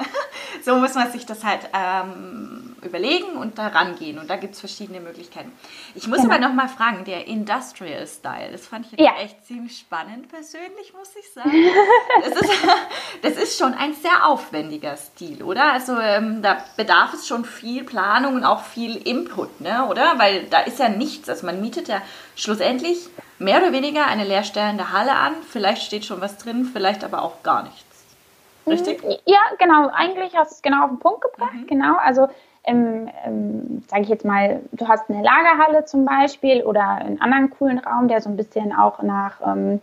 so 0.64 0.76
muss 0.78 0.96
man 0.96 1.12
sich 1.12 1.26
das 1.26 1.44
halt 1.44 1.70
ähm, 1.74 2.76
überlegen 2.82 3.36
und 3.38 3.58
da 3.58 3.68
rangehen. 3.68 4.20
Und 4.20 4.30
da 4.30 4.38
gibt 4.38 4.54
es 4.54 4.60
verschiedene 4.62 5.02
Möglichkeiten. 5.02 5.52
Ich 5.96 6.08
muss 6.08 6.22
genau. 6.22 6.34
aber 6.34 6.48
noch 6.48 6.54
mal 6.54 6.70
fragen, 6.70 7.04
der 7.06 7.28
Industrial 7.28 8.08
Style, 8.08 8.52
das 8.52 8.68
fand 8.68 8.88
ich 8.92 9.00
ja. 9.00 9.14
echt 9.20 9.46
ziemlich 9.46 9.78
spannend 9.78 10.30
persönlich, 10.30 10.94
muss 10.98 11.10
ich 11.20 11.32
sagen. 11.32 11.52
Das 12.24 12.42
ist, 12.42 12.52
das 13.22 13.34
ist 13.34 13.58
schon 13.58 13.74
ein 13.74 13.94
sehr 13.94 14.26
aufwendiger 14.26 14.96
Stil, 14.96 15.44
oder? 15.44 15.74
Also 15.74 16.00
ähm, 16.00 16.42
da 16.42 16.64
bedarf 16.78 17.14
es 17.14 17.28
schon 17.28 17.44
viel 17.44 17.84
Planung 17.84 18.36
und 18.36 18.44
auch 18.44 18.64
viel 18.64 18.96
Input, 18.96 19.62
ne? 19.62 19.86
oder? 19.88 20.18
Weil 20.18 20.46
da 20.46 20.62
ist 20.62 20.80
ja 20.80 20.90
nichts. 20.90 21.28
Also 21.28 21.46
man 21.46 21.60
mietet 21.60 21.88
ja 21.88 22.02
schlussendlich 22.36 23.10
mehr 23.40 23.62
oder 23.62 23.72
weniger 23.72 24.06
eine 24.08 24.24
leerstellende 24.24 24.92
Halle 24.92 25.14
an. 25.14 25.34
Vielleicht 25.48 25.84
steht 25.84 26.06
schon 26.06 26.22
was 26.22 26.38
drin, 26.38 26.66
vielleicht 26.66 27.04
aber 27.04 27.22
auch 27.22 27.44
gar 27.44 27.64
nichts. 27.64 27.86
Richtig? 28.66 29.04
Mm, 29.04 29.12
ja, 29.26 29.40
genau. 29.60 29.90
Eigentlich 29.94 30.36
hast 30.36 30.52
du 30.52 30.56
es 30.56 30.62
genau 30.62 30.84
auf 30.84 30.90
den 30.90 31.00
Punkt 31.00 31.22
gebracht. 31.22 31.54
Mhm. 31.54 31.68
Genau. 31.68 31.96
Also, 31.98 32.28
ähm, 32.64 33.10
ähm, 33.26 33.84
sage 33.88 34.04
ich 34.04 34.10
jetzt 34.10 34.26
mal, 34.26 34.62
du 34.72 34.88
hast 34.88 35.10
eine 35.10 35.22
Lagerhalle 35.22 35.86
zum 35.86 36.06
Beispiel 36.06 36.64
oder 36.64 36.88
einen 36.88 37.20
anderen 37.22 37.50
coolen 37.50 37.80
Raum, 37.80 38.08
der 38.08 38.22
so 38.22 38.30
ein 38.30 38.38
bisschen 38.38 38.74
auch 38.74 39.02
nach 39.02 39.42
ähm, 39.46 39.82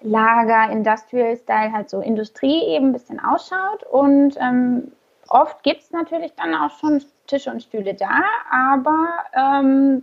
Lager, 0.00 0.70
Industrial 0.70 1.36
Style, 1.36 1.72
halt 1.72 1.90
so 1.90 2.00
Industrie 2.00 2.62
eben 2.64 2.88
ein 2.88 2.92
bisschen 2.92 3.20
ausschaut. 3.20 3.84
Und 3.90 4.36
ähm, 4.38 4.92
oft 5.28 5.62
gibt 5.62 5.82
es 5.82 5.90
natürlich 5.90 6.32
dann 6.36 6.54
auch 6.54 6.70
schon 6.78 7.02
Tische 7.26 7.50
und 7.50 7.62
Stühle 7.62 7.94
da, 7.94 8.22
aber 8.50 9.08
ähm, 9.34 10.02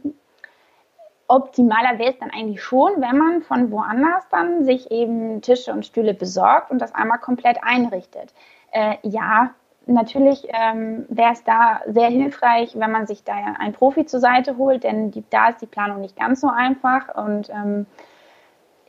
optimaler 1.28 1.98
wäre 1.98 2.12
es 2.12 2.20
dann 2.20 2.32
eigentlich 2.32 2.62
schon, 2.62 3.02
wenn 3.02 3.18
man 3.18 3.42
von 3.42 3.72
woanders 3.72 4.28
dann 4.30 4.64
sich 4.64 4.92
eben 4.92 5.42
Tische 5.42 5.72
und 5.72 5.86
Stühle 5.86 6.14
besorgt 6.14 6.72
und 6.72 6.80
das 6.80 6.94
einmal 6.94 7.20
komplett 7.20 7.58
einrichtet. 7.64 8.34
Äh, 8.72 8.98
ja, 9.04 9.52
natürlich 9.88 10.48
ähm, 10.50 11.06
wäre 11.10 11.34
es 11.34 11.44
da 11.44 11.82
sehr 11.88 12.10
hilfreich, 12.10 12.78
wenn 12.78 12.92
man 12.92 13.08
sich 13.08 13.24
da 13.24 13.34
einen 13.34 13.74
Profi 13.74 14.06
zur 14.06 14.20
Seite 14.20 14.58
holt, 14.58 14.84
denn 14.84 15.12
die, 15.12 15.24
da 15.30 15.50
ist 15.50 15.62
die 15.62 15.68
Planung 15.68 16.02
nicht 16.02 16.18
ganz 16.18 16.42
so 16.42 16.48
einfach 16.48 17.16
und 17.16 17.50
ähm, 17.50 17.86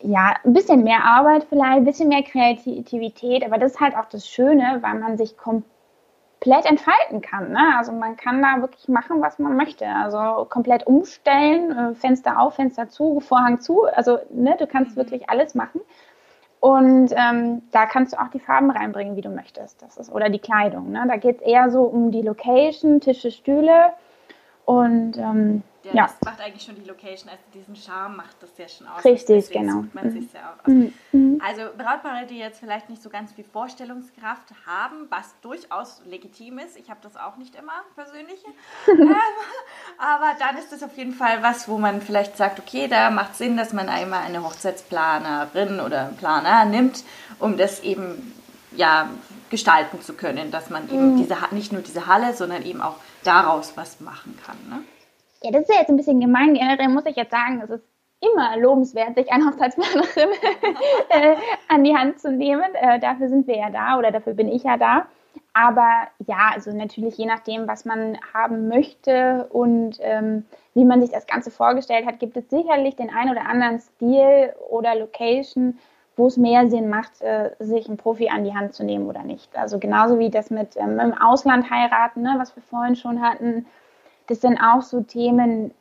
ja, 0.00 0.34
ein 0.44 0.52
bisschen 0.52 0.84
mehr 0.84 1.04
Arbeit 1.04 1.44
vielleicht, 1.48 1.78
ein 1.78 1.84
bisschen 1.84 2.08
mehr 2.08 2.22
Kreativität, 2.22 3.44
aber 3.44 3.56
das 3.58 3.72
ist 3.72 3.80
halt 3.80 3.96
auch 3.96 4.04
das 4.06 4.28
Schöne, 4.28 4.78
weil 4.82 4.98
man 4.98 5.16
sich 5.16 5.38
komplett 5.38 5.75
komplett 6.40 6.66
entfalten 6.66 7.20
kann. 7.22 7.52
Ne? 7.52 7.76
Also 7.76 7.92
man 7.92 8.16
kann 8.16 8.42
da 8.42 8.60
wirklich 8.60 8.88
machen, 8.88 9.20
was 9.20 9.38
man 9.38 9.56
möchte. 9.56 9.86
Also 9.86 10.44
komplett 10.44 10.86
umstellen, 10.86 11.70
äh, 11.76 11.94
Fenster 11.94 12.40
auf, 12.40 12.54
Fenster 12.54 12.88
zu, 12.88 13.20
Vorhang 13.20 13.60
zu. 13.60 13.84
Also 13.84 14.18
ne, 14.30 14.56
du 14.58 14.66
kannst 14.66 14.92
mhm. 14.92 15.00
wirklich 15.00 15.28
alles 15.28 15.54
machen. 15.54 15.80
Und 16.60 17.12
ähm, 17.16 17.62
da 17.70 17.86
kannst 17.86 18.12
du 18.12 18.20
auch 18.20 18.28
die 18.28 18.40
Farben 18.40 18.70
reinbringen, 18.70 19.16
wie 19.16 19.20
du 19.20 19.28
möchtest. 19.28 19.82
Das 19.82 19.98
ist, 19.98 20.12
oder 20.12 20.30
die 20.30 20.38
Kleidung. 20.38 20.90
Ne? 20.90 21.04
Da 21.06 21.16
geht 21.16 21.36
es 21.36 21.42
eher 21.42 21.70
so 21.70 21.82
um 21.82 22.10
die 22.10 22.22
Location, 22.22 23.00
Tische, 23.00 23.30
Stühle. 23.30 23.92
Und 24.64 25.16
ähm, 25.16 25.62
ja, 25.86 25.94
ja. 25.94 26.02
das 26.06 26.16
macht 26.24 26.40
eigentlich 26.40 26.64
schon 26.64 26.74
die 26.74 26.88
Location, 26.88 27.28
also 27.28 27.42
diesen 27.54 27.76
Charme 27.76 28.16
macht 28.16 28.36
das 28.40 28.50
ja 28.58 28.68
schon 28.68 28.86
aus. 28.88 29.04
Richtig, 29.04 29.50
genau. 29.50 29.84
man 29.92 30.12
mhm. 30.12 30.28
ja 30.32 30.40
auch 30.50 30.66
aus. 30.66 30.72
Mhm. 30.72 30.92
mhm. 31.12 31.42
Also 31.44 31.62
Brautpaare, 31.76 32.26
die 32.26 32.38
jetzt 32.38 32.60
vielleicht 32.60 32.90
nicht 32.90 33.02
so 33.02 33.08
ganz 33.08 33.32
viel 33.32 33.44
Vorstellungskraft 33.44 34.52
haben, 34.66 35.06
was 35.10 35.34
durchaus 35.42 36.02
legitim 36.06 36.58
ist, 36.58 36.76
ich 36.76 36.90
habe 36.90 37.00
das 37.02 37.16
auch 37.16 37.36
nicht 37.36 37.54
immer 37.54 37.84
persönlich, 37.94 38.42
ähm, 38.88 39.16
aber 39.98 40.32
dann 40.38 40.56
ist 40.56 40.72
das 40.72 40.82
auf 40.82 40.96
jeden 40.96 41.12
Fall 41.12 41.42
was, 41.42 41.68
wo 41.68 41.78
man 41.78 42.00
vielleicht 42.00 42.36
sagt, 42.36 42.58
okay, 42.58 42.88
da 42.88 43.10
macht 43.10 43.36
Sinn, 43.36 43.56
dass 43.56 43.72
man 43.72 43.88
einmal 43.88 44.22
eine 44.24 44.42
Hochzeitsplanerin 44.42 45.80
oder 45.80 46.08
einen 46.08 46.16
Planer 46.16 46.64
nimmt, 46.64 47.04
um 47.38 47.56
das 47.56 47.80
eben 47.80 48.32
ja 48.72 49.08
gestalten 49.50 50.02
zu 50.02 50.14
können, 50.14 50.50
dass 50.50 50.70
man 50.70 50.88
eben 50.88 51.12
mhm. 51.12 51.16
diese 51.18 51.36
nicht 51.52 51.72
nur 51.72 51.82
diese 51.82 52.06
Halle, 52.06 52.34
sondern 52.34 52.64
eben 52.64 52.80
auch 52.80 52.96
daraus 53.22 53.76
was 53.76 54.00
machen 54.00 54.36
kann. 54.44 54.56
Ne? 54.68 54.84
Ja, 55.42 55.50
das 55.50 55.62
ist 55.62 55.70
ja 55.72 55.80
jetzt 55.80 55.90
ein 55.90 55.96
bisschen 55.96 56.20
gemein. 56.20 56.54
Generell 56.54 56.88
muss 56.88 57.06
ich 57.06 57.16
jetzt 57.16 57.30
sagen, 57.30 57.60
es 57.62 57.70
ist 57.70 57.84
immer 58.20 58.56
lobenswert, 58.56 59.14
sich 59.14 59.30
eine 59.30 59.46
Hochzeitsplanerin 59.46 60.30
äh, 61.10 61.36
an 61.68 61.84
die 61.84 61.96
Hand 61.96 62.20
zu 62.20 62.32
nehmen. 62.32 62.74
Äh, 62.74 62.98
dafür 62.98 63.28
sind 63.28 63.46
wir 63.46 63.56
ja 63.56 63.70
da 63.70 63.98
oder 63.98 64.10
dafür 64.10 64.34
bin 64.34 64.48
ich 64.48 64.64
ja 64.64 64.76
da. 64.76 65.06
Aber 65.52 66.08
ja, 66.26 66.50
also 66.54 66.72
natürlich 66.72 67.16
je 67.18 67.26
nachdem, 67.26 67.68
was 67.68 67.84
man 67.84 68.18
haben 68.32 68.68
möchte 68.68 69.46
und 69.50 69.98
ähm, 70.00 70.44
wie 70.74 70.84
man 70.84 71.00
sich 71.00 71.10
das 71.10 71.26
Ganze 71.26 71.50
vorgestellt 71.50 72.06
hat, 72.06 72.18
gibt 72.18 72.36
es 72.36 72.48
sicherlich 72.50 72.96
den 72.96 73.10
einen 73.10 73.30
oder 73.30 73.46
anderen 73.46 73.80
Stil 73.80 74.52
oder 74.70 74.94
Location, 74.94 75.78
wo 76.16 76.26
es 76.26 76.36
mehr 76.36 76.68
Sinn 76.68 76.88
macht, 76.88 77.20
äh, 77.20 77.50
sich 77.58 77.88
einen 77.88 77.98
Profi 77.98 78.28
an 78.28 78.44
die 78.44 78.54
Hand 78.54 78.74
zu 78.74 78.84
nehmen 78.84 79.06
oder 79.06 79.22
nicht. 79.22 79.56
Also 79.56 79.78
genauso 79.78 80.18
wie 80.18 80.30
das 80.30 80.50
mit 80.50 80.76
ähm, 80.76 80.98
im 80.98 81.12
Ausland 81.14 81.70
heiraten, 81.70 82.22
ne, 82.22 82.34
was 82.38 82.54
wir 82.56 82.62
vorhin 82.62 82.96
schon 82.96 83.20
hatten 83.20 83.66
das 84.26 84.40
sind 84.40 84.58
auch 84.58 84.82
so 84.82 85.00
Themen, 85.02 85.72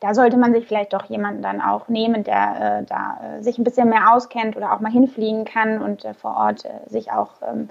da 0.00 0.14
sollte 0.14 0.36
man 0.36 0.52
sich 0.52 0.66
vielleicht 0.66 0.92
doch 0.92 1.04
jemanden 1.04 1.42
dann 1.42 1.60
auch 1.60 1.88
nehmen, 1.88 2.24
der 2.24 2.80
äh, 2.80 2.84
da 2.84 3.38
äh, 3.38 3.42
sich 3.42 3.58
ein 3.58 3.64
bisschen 3.64 3.88
mehr 3.88 4.12
auskennt 4.12 4.56
oder 4.56 4.72
auch 4.72 4.80
mal 4.80 4.90
hinfliegen 4.90 5.44
kann 5.44 5.80
und 5.80 6.04
äh, 6.04 6.14
vor 6.14 6.36
Ort 6.36 6.64
äh, 6.64 6.88
sich 6.88 7.12
auch 7.12 7.34
ähm, 7.42 7.68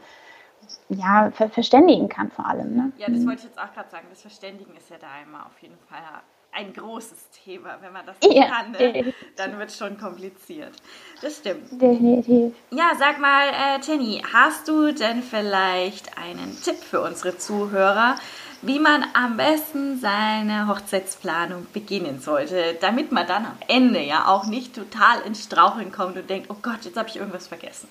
ja, 0.89 1.31
ver 1.31 1.49
verständigen 1.49 2.09
kann 2.09 2.31
vor 2.31 2.45
allem. 2.45 2.75
Ne? 2.75 2.91
Ja, 2.97 3.07
das 3.09 3.25
wollte 3.25 3.39
ich 3.39 3.45
jetzt 3.45 3.59
auch 3.59 3.73
gerade 3.73 3.89
sagen. 3.89 4.07
Das 4.09 4.21
Verständigen 4.21 4.75
ist 4.75 4.89
ja 4.89 4.97
da 4.99 5.07
immer 5.25 5.45
auf 5.45 5.61
jeden 5.61 5.77
Fall 5.89 5.99
ein 6.53 6.73
großes 6.73 7.29
Thema. 7.43 7.77
Wenn 7.81 7.93
man 7.93 8.05
das 8.05 8.15
nicht 8.21 8.33
ja, 8.33 8.47
kann, 8.47 8.71
ne? 8.71 9.13
dann 9.35 9.57
wird 9.57 9.69
es 9.69 9.77
schon 9.77 9.97
kompliziert. 9.97 10.71
Das 11.21 11.37
stimmt. 11.37 11.81
Definitiv. 11.81 12.53
Ja, 12.71 12.91
sag 12.97 13.19
mal, 13.19 13.47
äh, 13.49 13.79
Jenny, 13.81 14.21
hast 14.33 14.67
du 14.67 14.93
denn 14.93 15.21
vielleicht 15.21 16.17
einen 16.17 16.57
Tipp 16.61 16.77
für 16.77 17.01
unsere 17.01 17.37
Zuhörer, 17.37 18.15
wie 18.61 18.79
man 18.79 19.05
am 19.13 19.37
besten 19.37 19.99
seine 19.99 20.67
Hochzeitsplanung 20.67 21.67
beginnen 21.73 22.19
sollte, 22.19 22.77
damit 22.79 23.11
man 23.11 23.27
dann 23.27 23.45
am 23.45 23.57
Ende 23.67 24.01
ja 24.01 24.27
auch 24.27 24.45
nicht 24.45 24.75
total 24.75 25.21
ins 25.21 25.43
Straucheln 25.43 25.91
kommt 25.91 26.17
und 26.17 26.29
denkt, 26.29 26.49
oh 26.49 26.57
Gott, 26.61 26.83
jetzt 26.83 26.97
habe 26.97 27.09
ich 27.09 27.17
irgendwas 27.17 27.47
vergessen. 27.47 27.87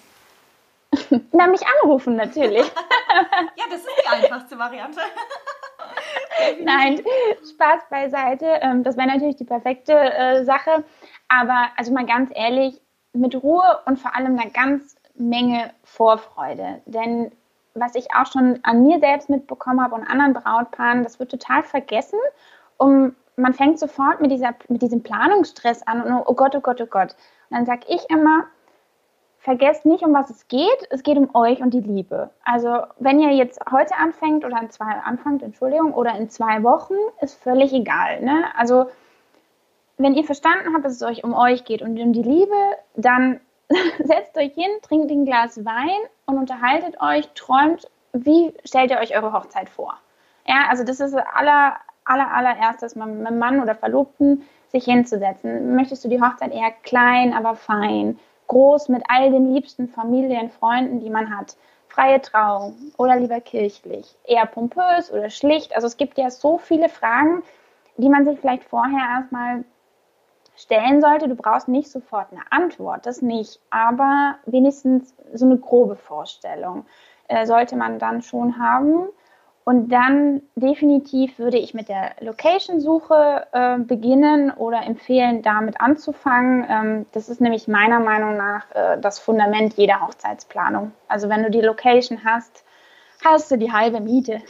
Na, 1.32 1.46
mich 1.46 1.62
anrufen 1.82 2.16
natürlich. 2.16 2.66
ja, 3.56 3.64
das 3.70 3.80
ist 3.80 3.88
die 4.02 4.08
einfachste 4.08 4.58
Variante. 4.58 5.00
Nein, 6.62 7.02
Spaß 7.48 7.82
beiseite. 7.90 8.46
Ähm, 8.60 8.82
das 8.82 8.96
wäre 8.96 9.08
natürlich 9.08 9.36
die 9.36 9.44
perfekte 9.44 9.92
äh, 9.92 10.44
Sache. 10.44 10.84
Aber 11.28 11.68
also 11.76 11.92
mal 11.92 12.06
ganz 12.06 12.30
ehrlich, 12.34 12.80
mit 13.12 13.34
Ruhe 13.34 13.80
und 13.86 13.98
vor 13.98 14.14
allem 14.14 14.38
einer 14.38 14.50
ganz 14.50 14.96
Menge 15.14 15.72
Vorfreude. 15.82 16.80
Denn 16.86 17.32
was 17.80 17.94
ich 17.94 18.08
auch 18.14 18.26
schon 18.26 18.60
an 18.62 18.82
mir 18.82 19.00
selbst 19.00 19.30
mitbekommen 19.30 19.82
habe 19.82 19.94
und 19.94 20.06
anderen 20.06 20.34
Brautpaaren, 20.34 21.02
das 21.02 21.18
wird 21.18 21.30
total 21.30 21.62
vergessen. 21.62 22.18
Und 22.76 23.16
man 23.36 23.54
fängt 23.54 23.78
sofort 23.78 24.20
mit, 24.20 24.30
dieser, 24.30 24.54
mit 24.68 24.82
diesem 24.82 25.02
Planungsstress 25.02 25.82
an 25.86 26.02
und 26.02 26.22
oh 26.26 26.34
Gott, 26.34 26.54
oh 26.54 26.60
Gott, 26.60 26.80
oh 26.80 26.86
Gott. 26.86 27.16
Und 27.48 27.56
dann 27.56 27.66
sage 27.66 27.86
ich 27.88 28.08
immer, 28.10 28.44
vergesst 29.38 29.86
nicht, 29.86 30.04
um 30.04 30.12
was 30.12 30.30
es 30.30 30.46
geht. 30.48 30.86
Es 30.90 31.02
geht 31.02 31.16
um 31.16 31.34
euch 31.34 31.60
und 31.60 31.72
die 31.72 31.80
Liebe. 31.80 32.30
Also 32.44 32.82
wenn 32.98 33.18
ihr 33.18 33.30
jetzt 33.30 33.60
heute 33.70 33.96
anfängt 33.96 34.44
oder 34.44 34.60
in 34.60 34.70
zwei 34.70 34.92
anfangt, 35.04 35.42
Entschuldigung, 35.42 35.94
oder 35.94 36.14
in 36.14 36.28
zwei 36.28 36.62
Wochen, 36.62 36.94
ist 37.20 37.42
völlig 37.42 37.72
egal. 37.72 38.20
Ne? 38.20 38.44
Also 38.56 38.86
wenn 39.96 40.14
ihr 40.14 40.24
verstanden 40.24 40.74
habt, 40.74 40.84
dass 40.84 40.92
es 40.92 41.02
euch 41.02 41.24
um 41.24 41.34
euch 41.34 41.64
geht 41.64 41.82
und 41.82 41.98
um 41.98 42.12
die 42.12 42.22
Liebe, 42.22 42.54
dann 42.94 43.40
setzt 44.04 44.36
euch 44.36 44.52
hin, 44.54 44.70
trinkt 44.82 45.10
ein 45.10 45.24
Glas 45.24 45.64
Wein 45.64 46.00
und 46.26 46.38
unterhaltet 46.38 47.00
euch, 47.00 47.28
träumt, 47.34 47.88
wie 48.12 48.52
stellt 48.64 48.90
ihr 48.90 48.98
euch 48.98 49.16
eure 49.16 49.32
Hochzeit 49.32 49.68
vor? 49.68 49.94
Ja, 50.46 50.66
also 50.68 50.82
das 50.82 50.98
ist 51.00 51.14
aller, 51.14 51.76
aller, 52.04 52.32
allererstes 52.32 52.96
mit 52.96 53.04
einem 53.04 53.38
Mann 53.38 53.60
oder 53.60 53.74
Verlobten 53.74 54.44
sich 54.68 54.84
hinzusetzen. 54.84 55.76
Möchtest 55.76 56.04
du 56.04 56.08
die 56.08 56.20
Hochzeit 56.20 56.52
eher 56.52 56.72
klein, 56.82 57.32
aber 57.32 57.54
fein, 57.54 58.18
groß 58.48 58.88
mit 58.88 59.04
all 59.08 59.30
den 59.30 59.54
liebsten 59.54 59.88
Familien, 59.88 60.50
Freunden, 60.50 61.00
die 61.00 61.10
man 61.10 61.36
hat? 61.36 61.56
Freie 61.88 62.20
Trauung 62.20 62.74
oder 62.98 63.16
lieber 63.16 63.40
kirchlich? 63.40 64.16
Eher 64.24 64.46
pompös 64.46 65.12
oder 65.12 65.30
schlicht? 65.30 65.74
Also 65.74 65.86
es 65.86 65.96
gibt 65.96 66.18
ja 66.18 66.30
so 66.30 66.58
viele 66.58 66.88
Fragen, 66.88 67.42
die 67.96 68.08
man 68.08 68.24
sich 68.24 68.40
vielleicht 68.40 68.64
vorher 68.64 69.18
erstmal 69.18 69.64
stellen 70.60 71.00
sollte. 71.00 71.28
Du 71.28 71.34
brauchst 71.34 71.68
nicht 71.68 71.90
sofort 71.90 72.28
eine 72.32 72.42
Antwort, 72.50 73.06
das 73.06 73.22
nicht, 73.22 73.60
aber 73.70 74.36
wenigstens 74.46 75.14
so 75.32 75.46
eine 75.46 75.56
grobe 75.56 75.96
Vorstellung 75.96 76.86
äh, 77.28 77.46
sollte 77.46 77.76
man 77.76 77.98
dann 77.98 78.22
schon 78.22 78.58
haben. 78.58 79.08
Und 79.64 79.90
dann 79.90 80.42
definitiv 80.56 81.38
würde 81.38 81.58
ich 81.58 81.74
mit 81.74 81.88
der 81.88 82.12
Location-Suche 82.20 83.46
äh, 83.52 83.78
beginnen 83.78 84.50
oder 84.50 84.82
empfehlen, 84.82 85.42
damit 85.42 85.80
anzufangen. 85.80 86.66
Ähm, 86.68 87.06
das 87.12 87.28
ist 87.28 87.40
nämlich 87.40 87.68
meiner 87.68 88.00
Meinung 88.00 88.36
nach 88.36 88.70
äh, 88.74 88.98
das 89.00 89.18
Fundament 89.18 89.74
jeder 89.74 90.00
Hochzeitsplanung. 90.00 90.92
Also 91.08 91.28
wenn 91.28 91.42
du 91.42 91.50
die 91.50 91.60
Location 91.60 92.24
hast, 92.24 92.64
hast 93.24 93.50
du 93.50 93.58
die 93.58 93.70
halbe 93.70 94.00
Miete. 94.00 94.40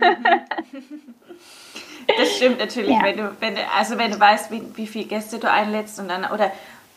Das 2.18 2.36
stimmt 2.36 2.58
natürlich, 2.58 2.96
ja. 2.96 3.02
wenn, 3.02 3.16
du, 3.16 3.36
wenn 3.40 3.54
du, 3.54 3.60
also 3.76 3.98
wenn 3.98 4.10
du 4.10 4.20
weißt, 4.20 4.50
wie, 4.50 4.62
wie 4.74 4.86
viele 4.86 5.06
Gäste 5.06 5.38
du 5.38 5.50
einlädst 5.50 5.98
und 5.98 6.08
dann, 6.08 6.24
oder 6.30 6.50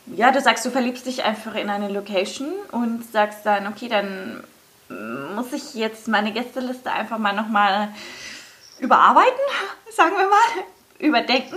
ja, 0.06 0.30
du 0.30 0.40
sagst, 0.40 0.64
du 0.64 0.70
verliebst 0.70 1.06
dich 1.06 1.24
einfach 1.24 1.54
in 1.54 1.70
eine 1.70 1.88
Location 1.88 2.48
und 2.72 3.04
sagst 3.10 3.44
dann, 3.44 3.66
okay, 3.66 3.88
dann 3.88 4.42
muss 5.34 5.52
ich 5.52 5.74
jetzt 5.74 6.08
meine 6.08 6.32
Gästeliste 6.32 6.90
einfach 6.90 7.18
mal 7.18 7.32
nochmal 7.32 7.88
überarbeiten, 8.78 9.30
sagen 9.90 10.12
wir 10.16 10.28
mal, 10.28 10.64
überdenken, 10.98 11.56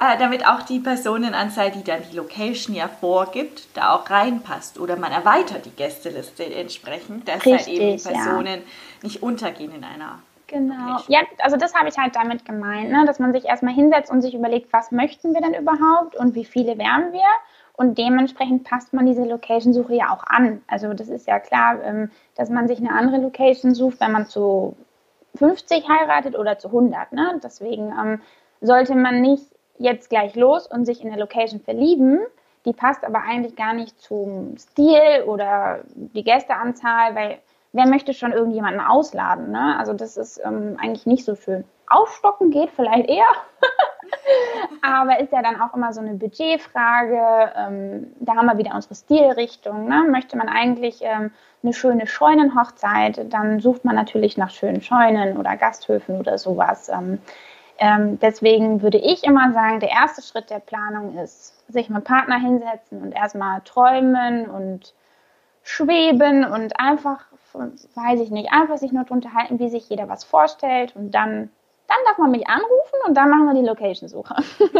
äh, 0.00 0.18
damit 0.18 0.46
auch 0.46 0.62
die 0.62 0.80
Personenanzahl, 0.80 1.70
die 1.70 1.84
dann 1.84 2.02
die 2.10 2.16
Location 2.16 2.74
ja 2.74 2.88
vorgibt, 2.88 3.68
da 3.74 3.94
auch 3.94 4.10
reinpasst. 4.10 4.78
Oder 4.78 4.96
man 4.96 5.12
erweitert 5.12 5.64
die 5.64 5.70
Gästeliste 5.70 6.44
entsprechend, 6.44 7.28
dass 7.28 7.46
Richtig, 7.46 7.52
halt 7.52 7.68
eben 7.68 8.02
Personen 8.02 8.60
ja. 8.60 8.66
nicht 9.02 9.22
untergehen 9.22 9.72
in 9.72 9.84
einer 9.84 10.18
Genau. 10.48 10.98
Ja, 11.08 11.20
also 11.40 11.56
das 11.56 11.74
habe 11.74 11.88
ich 11.88 11.98
halt 11.98 12.14
damit 12.14 12.44
gemeint, 12.44 12.90
ne? 12.90 13.04
dass 13.04 13.18
man 13.18 13.32
sich 13.32 13.46
erstmal 13.46 13.74
hinsetzt 13.74 14.10
und 14.10 14.22
sich 14.22 14.34
überlegt, 14.34 14.72
was 14.72 14.92
möchten 14.92 15.34
wir 15.34 15.40
denn 15.40 15.54
überhaupt 15.54 16.14
und 16.16 16.34
wie 16.34 16.44
viele 16.44 16.78
wären 16.78 17.12
wir. 17.12 17.24
Und 17.72 17.98
dementsprechend 17.98 18.64
passt 18.64 18.94
man 18.94 19.06
diese 19.06 19.24
Location-Suche 19.24 19.94
ja 19.94 20.10
auch 20.10 20.24
an. 20.24 20.62
Also 20.66 20.94
das 20.94 21.08
ist 21.08 21.26
ja 21.26 21.40
klar, 21.40 21.82
ähm, 21.82 22.10
dass 22.34 22.48
man 22.48 22.68
sich 22.68 22.78
eine 22.78 22.92
andere 22.92 23.18
Location 23.18 23.74
sucht, 23.74 24.00
wenn 24.00 24.12
man 24.12 24.26
zu 24.26 24.76
50 25.34 25.86
heiratet 25.88 26.38
oder 26.38 26.58
zu 26.58 26.68
100. 26.68 27.12
Ne? 27.12 27.40
Deswegen 27.42 27.92
ähm, 27.92 28.20
sollte 28.60 28.94
man 28.94 29.20
nicht 29.20 29.44
jetzt 29.78 30.08
gleich 30.08 30.34
los 30.36 30.66
und 30.66 30.86
sich 30.86 31.02
in 31.02 31.10
eine 31.10 31.20
Location 31.20 31.60
verlieben. 31.60 32.20
Die 32.64 32.72
passt 32.72 33.04
aber 33.04 33.22
eigentlich 33.22 33.56
gar 33.56 33.74
nicht 33.74 34.00
zum 34.00 34.56
Stil 34.56 35.24
oder 35.26 35.80
die 35.94 36.24
Gästeanzahl, 36.24 37.14
weil 37.14 37.38
wer 37.76 37.86
möchte 37.86 38.14
schon 38.14 38.32
irgendjemanden 38.32 38.80
ausladen? 38.80 39.52
Ne? 39.52 39.76
Also 39.78 39.92
das 39.92 40.16
ist 40.16 40.40
ähm, 40.44 40.76
eigentlich 40.80 41.06
nicht 41.06 41.24
so 41.24 41.34
schön. 41.34 41.64
Aufstocken 41.88 42.50
geht 42.50 42.70
vielleicht 42.70 43.08
eher, 43.08 43.24
aber 44.82 45.20
ist 45.20 45.32
ja 45.32 45.42
dann 45.42 45.60
auch 45.60 45.74
immer 45.74 45.92
so 45.92 46.00
eine 46.00 46.14
Budgetfrage. 46.14 47.52
Ähm, 47.56 48.12
da 48.18 48.34
haben 48.34 48.46
wir 48.46 48.58
wieder 48.58 48.74
unsere 48.74 48.94
Stilrichtung. 48.94 49.86
Ne? 49.88 50.04
Möchte 50.10 50.36
man 50.36 50.48
eigentlich 50.48 51.00
ähm, 51.02 51.30
eine 51.62 51.72
schöne 51.72 52.06
Scheunenhochzeit, 52.06 53.32
dann 53.32 53.60
sucht 53.60 53.84
man 53.84 53.94
natürlich 53.94 54.36
nach 54.36 54.50
schönen 54.50 54.80
Scheunen 54.80 55.36
oder 55.36 55.56
Gasthöfen 55.56 56.18
oder 56.18 56.38
sowas. 56.38 56.88
Ähm, 56.88 57.18
ähm, 57.78 58.18
deswegen 58.20 58.82
würde 58.82 58.98
ich 58.98 59.22
immer 59.24 59.52
sagen, 59.52 59.80
der 59.80 59.90
erste 59.90 60.22
Schritt 60.22 60.50
der 60.50 60.60
Planung 60.60 61.18
ist, 61.18 61.54
sich 61.70 61.90
mit 61.90 62.04
Partner 62.04 62.38
hinsetzen 62.38 63.02
und 63.02 63.12
erstmal 63.12 63.60
träumen 63.62 64.48
und 64.48 64.94
schweben 65.62 66.44
und 66.44 66.78
einfach, 66.78 67.26
weiß 67.58 68.20
ich 68.20 68.30
nicht, 68.30 68.52
einfach 68.52 68.78
sich 68.78 68.92
nur 68.92 69.04
drunter 69.04 69.32
halten, 69.34 69.58
wie 69.58 69.68
sich 69.68 69.88
jeder 69.88 70.08
was 70.08 70.24
vorstellt 70.24 70.94
und 70.96 71.10
dann, 71.12 71.50
dann 71.88 71.98
darf 72.06 72.18
man 72.18 72.30
mich 72.30 72.48
anrufen 72.48 72.98
und 73.06 73.16
dann 73.16 73.30
machen 73.30 73.46
wir 73.46 73.54
die 73.54 73.66
Location-Suche. 73.66 74.36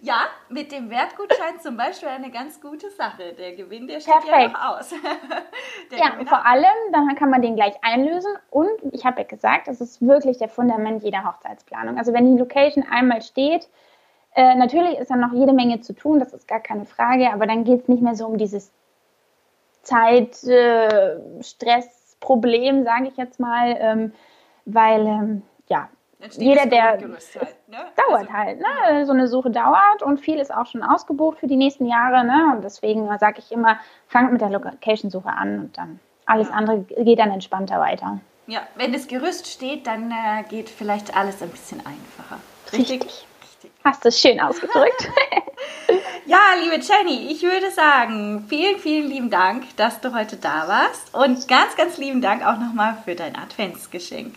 ja, 0.00 0.20
mit 0.48 0.72
dem 0.72 0.90
Wertgutschein 0.90 1.60
zum 1.60 1.76
Beispiel 1.76 2.08
eine 2.08 2.30
ganz 2.30 2.60
gute 2.60 2.90
Sache. 2.90 3.34
Der 3.36 3.54
Gewinn, 3.54 3.86
der 3.86 4.00
steht 4.00 4.14
Perfekt. 4.14 4.32
ja 4.42 4.48
noch 4.48 4.78
aus. 4.78 4.90
ja, 5.90 6.10
Gewinner. 6.10 6.28
vor 6.28 6.46
allem, 6.46 6.92
dann 6.92 7.14
kann 7.16 7.30
man 7.30 7.42
den 7.42 7.56
gleich 7.56 7.74
einlösen 7.82 8.32
und 8.50 8.70
ich 8.92 9.04
habe 9.04 9.22
ja 9.22 9.26
gesagt, 9.26 9.68
das 9.68 9.80
ist 9.80 10.00
wirklich 10.00 10.38
der 10.38 10.48
Fundament 10.48 11.02
jeder 11.02 11.24
Hochzeitsplanung. 11.24 11.98
Also 11.98 12.12
wenn 12.12 12.32
die 12.32 12.38
Location 12.38 12.84
einmal 12.90 13.22
steht, 13.22 13.68
äh, 14.34 14.54
natürlich 14.54 14.98
ist 14.98 15.10
dann 15.10 15.20
noch 15.20 15.32
jede 15.32 15.52
Menge 15.52 15.80
zu 15.80 15.94
tun, 15.94 16.20
das 16.20 16.32
ist 16.32 16.46
gar 16.46 16.60
keine 16.60 16.84
Frage, 16.84 17.32
aber 17.32 17.46
dann 17.46 17.64
geht 17.64 17.82
es 17.82 17.88
nicht 17.88 18.02
mehr 18.02 18.14
so 18.14 18.26
um 18.26 18.38
dieses 18.38 18.70
Zeit, 19.82 20.42
äh, 20.44 21.16
Stress, 21.42 22.16
Problem, 22.20 22.84
sage 22.84 23.08
ich 23.08 23.16
jetzt 23.16 23.38
mal, 23.38 23.76
ähm, 23.78 24.12
weil 24.64 25.06
ähm, 25.06 25.42
ja, 25.68 25.88
jeder, 26.36 26.66
der 26.66 26.82
halt, 26.84 27.00
ne? 27.02 27.78
dauert 27.96 28.22
also, 28.22 28.32
halt, 28.32 28.58
ne? 28.58 29.06
So 29.06 29.12
eine 29.12 29.28
Suche 29.28 29.50
dauert 29.50 30.02
und 30.02 30.18
viel 30.18 30.38
ist 30.38 30.52
auch 30.52 30.66
schon 30.66 30.82
ausgebucht 30.82 31.38
für 31.38 31.46
die 31.46 31.56
nächsten 31.56 31.86
Jahre, 31.86 32.24
ne? 32.24 32.52
Und 32.54 32.64
deswegen 32.64 33.06
sage 33.18 33.38
ich 33.38 33.52
immer, 33.52 33.78
fangt 34.08 34.32
mit 34.32 34.40
der 34.40 34.50
Location-Suche 34.50 35.28
an 35.28 35.60
und 35.60 35.78
dann 35.78 36.00
alles 36.26 36.48
ja. 36.48 36.54
andere 36.54 36.80
geht 36.80 37.18
dann 37.18 37.30
entspannter 37.30 37.78
weiter. 37.80 38.20
Ja, 38.46 38.60
wenn 38.76 38.92
das 38.92 39.06
Gerüst 39.06 39.46
steht, 39.46 39.86
dann 39.86 40.10
äh, 40.10 40.42
geht 40.48 40.70
vielleicht 40.70 41.16
alles 41.16 41.42
ein 41.42 41.50
bisschen 41.50 41.80
einfacher. 41.80 42.40
Richtig? 42.72 43.02
Richtig. 43.02 43.70
Hast 43.84 44.04
du 44.04 44.08
es 44.08 44.20
schön 44.20 44.40
ausgedrückt. 44.40 45.10
ja, 46.28 46.38
liebe 46.60 46.76
Jenny, 46.76 47.32
ich 47.32 47.42
würde 47.42 47.70
sagen, 47.70 48.44
vielen, 48.48 48.78
vielen 48.78 49.08
lieben 49.08 49.30
Dank, 49.30 49.64
dass 49.78 50.00
du 50.02 50.14
heute 50.14 50.36
da 50.36 50.68
warst 50.68 51.14
und 51.14 51.48
ganz, 51.48 51.74
ganz 51.74 51.96
lieben 51.96 52.20
Dank 52.20 52.44
auch 52.46 52.58
nochmal 52.58 52.98
für 53.02 53.14
dein 53.14 53.34
Adventsgeschenk. 53.34 54.34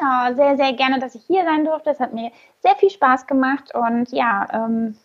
Ja, 0.00 0.34
sehr, 0.34 0.56
sehr 0.56 0.72
gerne, 0.72 0.98
dass 0.98 1.14
ich 1.14 1.22
hier 1.24 1.44
sein 1.44 1.64
durfte. 1.64 1.90
Es 1.90 2.00
hat 2.00 2.12
mir 2.12 2.32
sehr 2.60 2.74
viel 2.74 2.90
Spaß 2.90 3.28
gemacht 3.28 3.72
und 3.72 4.10
ja, 4.10 4.48
ähm, 4.52 4.98